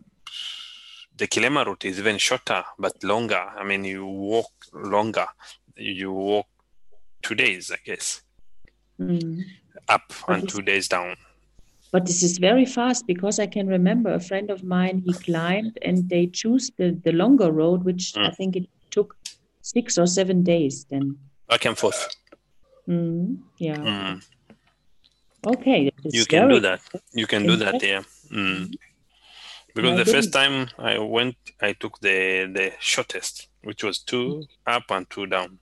the 1.23 1.29
Kilema 1.29 1.65
route 1.65 1.85
is 1.85 2.01
even 2.01 2.19
shorter 2.19 2.65
but 2.81 2.95
longer. 3.05 3.45
I 3.61 3.63
mean, 3.63 3.85
you 3.85 4.05
walk 4.05 4.51
longer. 4.73 5.27
You 5.77 6.11
walk 6.11 6.49
two 7.23 7.37
days, 7.37 7.71
I 7.71 7.79
guess, 7.89 8.23
Mhm. 9.01 9.45
up 9.89 10.03
But 10.27 10.35
and 10.35 10.49
two 10.49 10.63
days 10.63 10.89
down. 10.89 11.15
But 11.93 12.07
this 12.07 12.25
is 12.25 12.39
very 12.39 12.67
fast 12.67 13.07
because 13.07 13.39
I 13.39 13.47
can 13.47 13.69
remember 13.69 14.13
a 14.13 14.19
friend 14.19 14.51
of 14.51 14.65
mine, 14.65 14.99
he 15.07 15.13
climbed 15.13 15.79
and 15.83 16.09
they 16.09 16.27
choose 16.27 16.73
the, 16.79 16.89
the 17.05 17.13
longer 17.13 17.53
road, 17.53 17.85
which 17.85 18.05
I 18.17 18.31
Mm. 18.31 18.37
think 18.37 18.57
it 18.57 18.67
took 18.91 19.17
six 19.61 19.99
or 19.99 20.09
seven 20.09 20.43
days 20.43 20.87
then. 20.91 21.07
Back 21.49 21.67
and 21.67 21.79
forth. 21.79 22.01
Mhm. 22.89 23.39
Yeah. 23.59 23.77
Mm. 23.77 24.23
Okay. 25.47 25.93
You 26.19 26.27
can 26.27 26.49
do 26.49 26.59
that 26.61 26.81
you 27.13 27.27
can 27.33 27.43
do 27.47 27.57
that 27.57 27.83
yeah 27.83 28.03
mm. 28.31 28.67
Because 29.75 29.97
the 30.05 30.11
first 30.13 30.33
time 30.33 30.69
i 30.79 30.99
went 30.99 31.37
i 31.61 31.73
took 31.73 31.99
the 32.01 32.47
the 32.53 32.73
shortest 32.81 33.49
which 33.63 33.83
was 33.85 33.99
two 33.99 34.45
up 34.67 34.85
and 34.91 35.09
two 35.11 35.27
down 35.27 35.59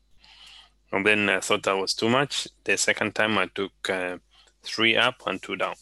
and 0.92 1.04
then 1.06 1.28
i 1.28 1.40
thought 1.40 1.62
that 1.62 1.76
was 1.76 1.94
too 1.94 2.08
much 2.08 2.48
the 2.64 2.76
second 2.76 3.14
time 3.14 3.38
i 3.38 3.46
took 3.54 3.72
uh, 3.90 4.16
three 4.62 4.96
up 4.96 5.16
and 5.26 5.42
two 5.42 5.56
down 5.56 5.74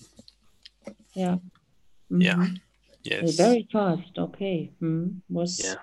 Yeah. 1.15 1.39
Yeah. 2.11 2.37
Mhm. 2.37 2.61
yes 3.03 3.37
Very 3.37 3.67
fast. 3.73 4.17
Okay. 4.19 4.71
Mhm. 4.81 5.21
Was 5.31 5.61
Yeah. 5.65 5.77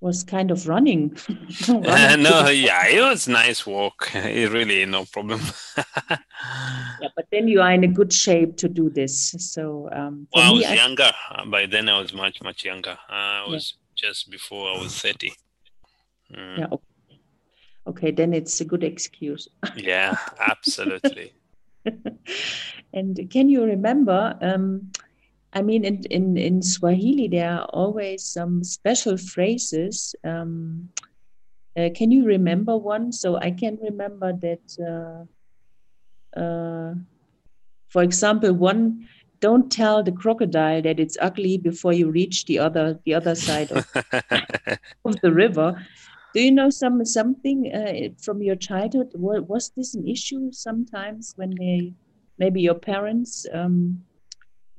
Was 0.00 0.22
kind 0.22 0.50
of 0.50 0.68
running. 0.68 1.16
Uh, 1.68 2.16
no 2.28 2.48
yeah 2.48 2.86
it 2.86 3.00
was 3.00 3.26
nice 3.28 3.66
walk 3.66 4.10
it 4.14 4.50
really 4.52 4.86
no 4.86 5.04
problem 5.06 5.40
yeah, 7.00 7.08
but 7.16 7.26
then 7.32 7.48
you 7.48 7.60
are 7.60 7.72
in 7.72 7.84
a 7.84 7.88
good 7.88 8.12
shape 8.12 8.56
to 8.56 8.68
do 8.68 8.88
this. 8.90 9.34
So 9.38 9.88
um, 9.92 10.26
for 10.32 10.40
well, 10.40 10.50
i 10.50 10.52
me, 10.52 10.58
was 10.58 10.66
I, 10.66 10.74
younger 10.74 11.10
by 11.50 11.66
then 11.66 11.88
i 11.88 11.98
was 12.00 12.12
much 12.12 12.40
much 12.42 12.64
younger 12.64 12.96
i 13.08 13.44
Yeah. 13.46 13.52
was 13.52 13.74
just 13.96 14.30
before 14.30 14.70
i 14.70 14.78
was 14.82 14.94
30 15.00 15.32
Mm. 16.32 16.58
yeah. 16.58 16.66
Okay. 16.66 17.20
okay, 17.86 18.10
then 18.10 18.34
it's 18.34 18.60
a 18.60 18.64
good 18.64 18.84
excuse. 18.84 19.48
yeah 19.76 20.14
absolutely 20.38 21.32
and 22.92 23.30
can 23.30 23.48
you 23.48 23.64
remember? 23.64 24.36
Um, 24.42 24.90
I 25.52 25.62
mean, 25.62 25.84
in, 25.84 26.04
in, 26.10 26.36
in 26.36 26.62
Swahili, 26.62 27.28
there 27.28 27.50
are 27.50 27.64
always 27.66 28.24
some 28.24 28.62
special 28.62 29.16
phrases. 29.16 30.14
Um, 30.22 30.90
uh, 31.76 31.88
can 31.94 32.10
you 32.10 32.24
remember 32.24 32.76
one? 32.76 33.12
So 33.12 33.36
I 33.36 33.52
can 33.52 33.78
remember 33.82 34.32
that, 34.32 35.26
uh, 36.36 36.38
uh, 36.38 36.94
for 37.88 38.02
example, 38.02 38.52
one 38.52 39.08
don't 39.40 39.70
tell 39.70 40.02
the 40.02 40.12
crocodile 40.12 40.82
that 40.82 40.98
it's 40.98 41.16
ugly 41.20 41.58
before 41.58 41.92
you 41.92 42.10
reach 42.10 42.44
the 42.46 42.58
other 42.58 42.98
the 43.04 43.14
other 43.14 43.34
side 43.34 43.70
of, 43.70 43.86
of 45.04 45.20
the 45.22 45.32
river. 45.32 45.80
Do 46.34 46.42
you 46.42 46.50
know 46.50 46.70
some 46.70 47.04
something 47.04 47.72
uh, 47.72 48.14
from 48.20 48.42
your 48.42 48.56
childhood? 48.56 49.12
Was, 49.14 49.42
was 49.48 49.72
this 49.76 49.94
an 49.94 50.06
issue 50.06 50.52
sometimes 50.52 51.32
when 51.36 51.54
they 51.58 51.94
maybe 52.38 52.60
your 52.60 52.74
parents 52.74 53.46
um, 53.54 54.02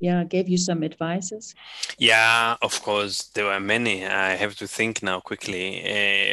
yeah 0.00 0.24
gave 0.24 0.48
you 0.48 0.58
some 0.58 0.82
advices? 0.82 1.54
Yeah, 1.98 2.56
of 2.62 2.82
course, 2.82 3.28
there 3.34 3.46
were 3.46 3.60
many. 3.60 4.04
I 4.06 4.30
have 4.36 4.56
to 4.56 4.66
think 4.66 5.02
now 5.02 5.20
quickly. 5.20 5.66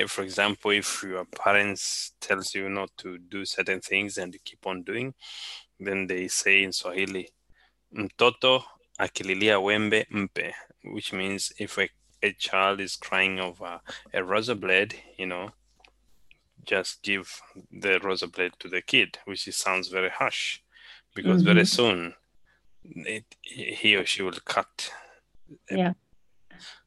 Uh, 0.01 0.07
for 0.07 0.23
example, 0.23 0.71
if 0.71 1.03
your 1.03 1.25
parents 1.25 2.13
tells 2.19 2.55
you 2.55 2.69
not 2.69 2.89
to 2.97 3.17
do 3.17 3.45
certain 3.45 3.81
things 3.81 4.17
and 4.17 4.33
you 4.33 4.39
keep 4.43 4.65
on 4.65 4.83
doing, 4.83 5.13
then 5.79 6.07
they 6.07 6.27
say 6.27 6.63
in 6.63 6.73
Swahili, 6.73 7.29
mtoto 7.93 8.63
akililia 8.99 9.59
wembe 9.61 10.05
mpe, 10.11 10.53
which 10.85 11.13
means 11.13 11.53
if 11.59 11.77
a, 11.79 11.89
a 12.23 12.33
child 12.33 12.81
is 12.81 12.95
crying 12.97 13.39
over 13.39 13.81
a 14.13 14.23
razor 14.23 14.55
blade, 14.55 14.95
you 15.17 15.27
know, 15.27 15.51
just 16.63 17.01
give 17.03 17.41
the 17.71 17.99
razor 18.03 18.27
blade 18.27 18.53
to 18.59 18.67
the 18.69 18.81
kid, 18.81 19.17
which 19.25 19.43
sounds 19.53 19.87
very 19.89 20.09
harsh, 20.09 20.59
because 21.15 21.41
very 21.43 21.63
Mhm. 21.63 21.65
soon 21.65 22.13
it, 22.95 23.25
he 23.41 23.95
or 23.95 24.05
she 24.05 24.23
will 24.23 24.39
cut 24.45 24.91
Yeah. 25.69 25.93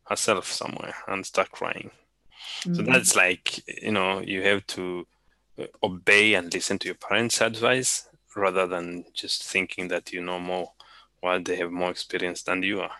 herself 0.09 0.47
somewhere 0.47 0.95
and 1.07 1.25
start 1.25 1.51
crying. 1.51 1.91
So 2.73 2.83
Mhm. 2.83 2.87
that's 2.93 3.17
like, 3.17 3.63
you 3.83 3.93
know, 3.93 4.21
you 4.21 4.43
have 4.43 4.67
to 4.69 5.07
obey 5.83 6.35
and 6.35 6.53
listen 6.53 6.79
to 6.81 6.89
your 6.89 6.97
parents' 6.97 7.41
advice 7.41 8.09
rather 8.37 8.67
than 8.67 9.05
just 9.15 9.45
thinking 9.45 9.89
that 9.89 10.13
you 10.13 10.21
know 10.23 10.39
more 10.41 10.73
while 11.21 11.43
they 11.43 11.57
have 11.57 11.71
more 11.73 11.91
experience 11.91 12.43
than 12.43 12.63
you 12.63 12.81
are. 12.81 12.93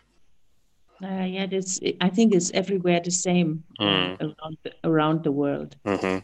Uh, 1.03 1.25
yeah, 1.25 1.47
this 1.47 1.81
I 2.01 2.11
think 2.11 2.35
it's 2.35 2.51
everywhere 2.53 3.01
the 3.01 3.11
same 3.11 3.65
uh, 3.87 3.87
Mm. 3.87 4.21
around 4.21 4.59
the, 4.63 4.73
around 4.85 5.25
the 5.25 5.33
world. 5.33 5.77
hmm 5.85 6.19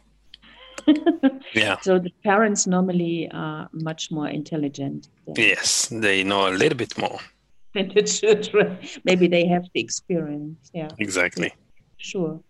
Yeah. 1.55 1.79
so 1.83 1.99
the 1.99 2.13
parents 2.25 2.67
normally 2.67 3.29
are 3.33 3.69
much 3.73 4.11
more 4.11 4.29
intelligent 4.29 5.09
Yes, 5.37 5.89
they 5.91 6.23
know 6.23 6.49
a 6.49 6.55
little 6.55 6.79
bit 6.79 6.97
more. 6.99 7.19
than 7.75 7.89
the 7.95 8.03
children. 8.03 8.79
Maybe 9.05 9.29
they 9.29 9.47
have 9.47 9.65
the 9.75 9.81
experience. 9.81 10.71
Yeah, 10.73 10.89
Exactly. 10.99 11.53
sure. 11.99 12.41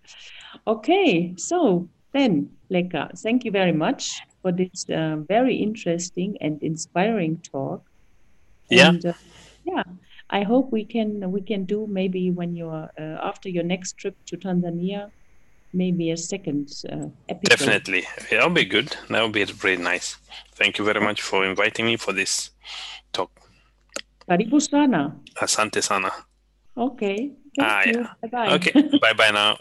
Okay, 0.66 1.34
so 1.36 1.88
then, 2.12 2.50
Leka, 2.70 3.10
thank 3.16 3.44
you 3.44 3.50
very 3.50 3.72
much 3.72 4.20
for 4.42 4.52
this 4.52 4.86
uh, 4.90 5.16
very 5.28 5.56
interesting 5.56 6.36
and 6.40 6.62
inspiring 6.62 7.38
talk. 7.38 7.82
Yeah. 8.70 8.88
And, 8.88 9.06
uh, 9.06 9.12
yeah. 9.64 9.82
I 10.30 10.42
hope 10.42 10.72
we 10.72 10.84
can 10.84 11.30
we 11.30 11.40
can 11.40 11.64
do 11.64 11.86
maybe 11.86 12.30
when 12.32 12.56
you're 12.56 12.90
uh, 12.98 13.18
after 13.22 13.48
your 13.48 13.62
next 13.62 13.96
trip 13.96 14.16
to 14.26 14.36
Tanzania, 14.36 15.10
maybe 15.72 16.10
a 16.10 16.16
second 16.16 16.68
uh, 16.90 17.06
episode. 17.28 17.58
Definitely. 17.58 18.04
That'll 18.30 18.50
be 18.50 18.64
good. 18.64 18.96
That'll 19.08 19.28
be 19.28 19.44
very 19.44 19.76
nice. 19.76 20.16
Thank 20.54 20.78
you 20.78 20.84
very 20.84 21.00
much 21.00 21.22
for 21.22 21.44
inviting 21.44 21.86
me 21.86 21.96
for 21.96 22.12
this 22.12 22.50
talk. 23.12 23.30
Karibu 24.28 24.60
sana. 24.60 25.14
Asante 25.40 25.82
sana. 25.82 26.10
Okay. 26.76 27.32
Thank 27.56 27.68
Ah, 27.70 27.82
you. 27.86 27.92
yeah. 27.92 28.12
Bye 28.22 28.28
bye. 28.28 28.54
Okay. 28.54 28.72
bye 29.02 29.12
bye 29.14 29.30
now. 29.30 29.56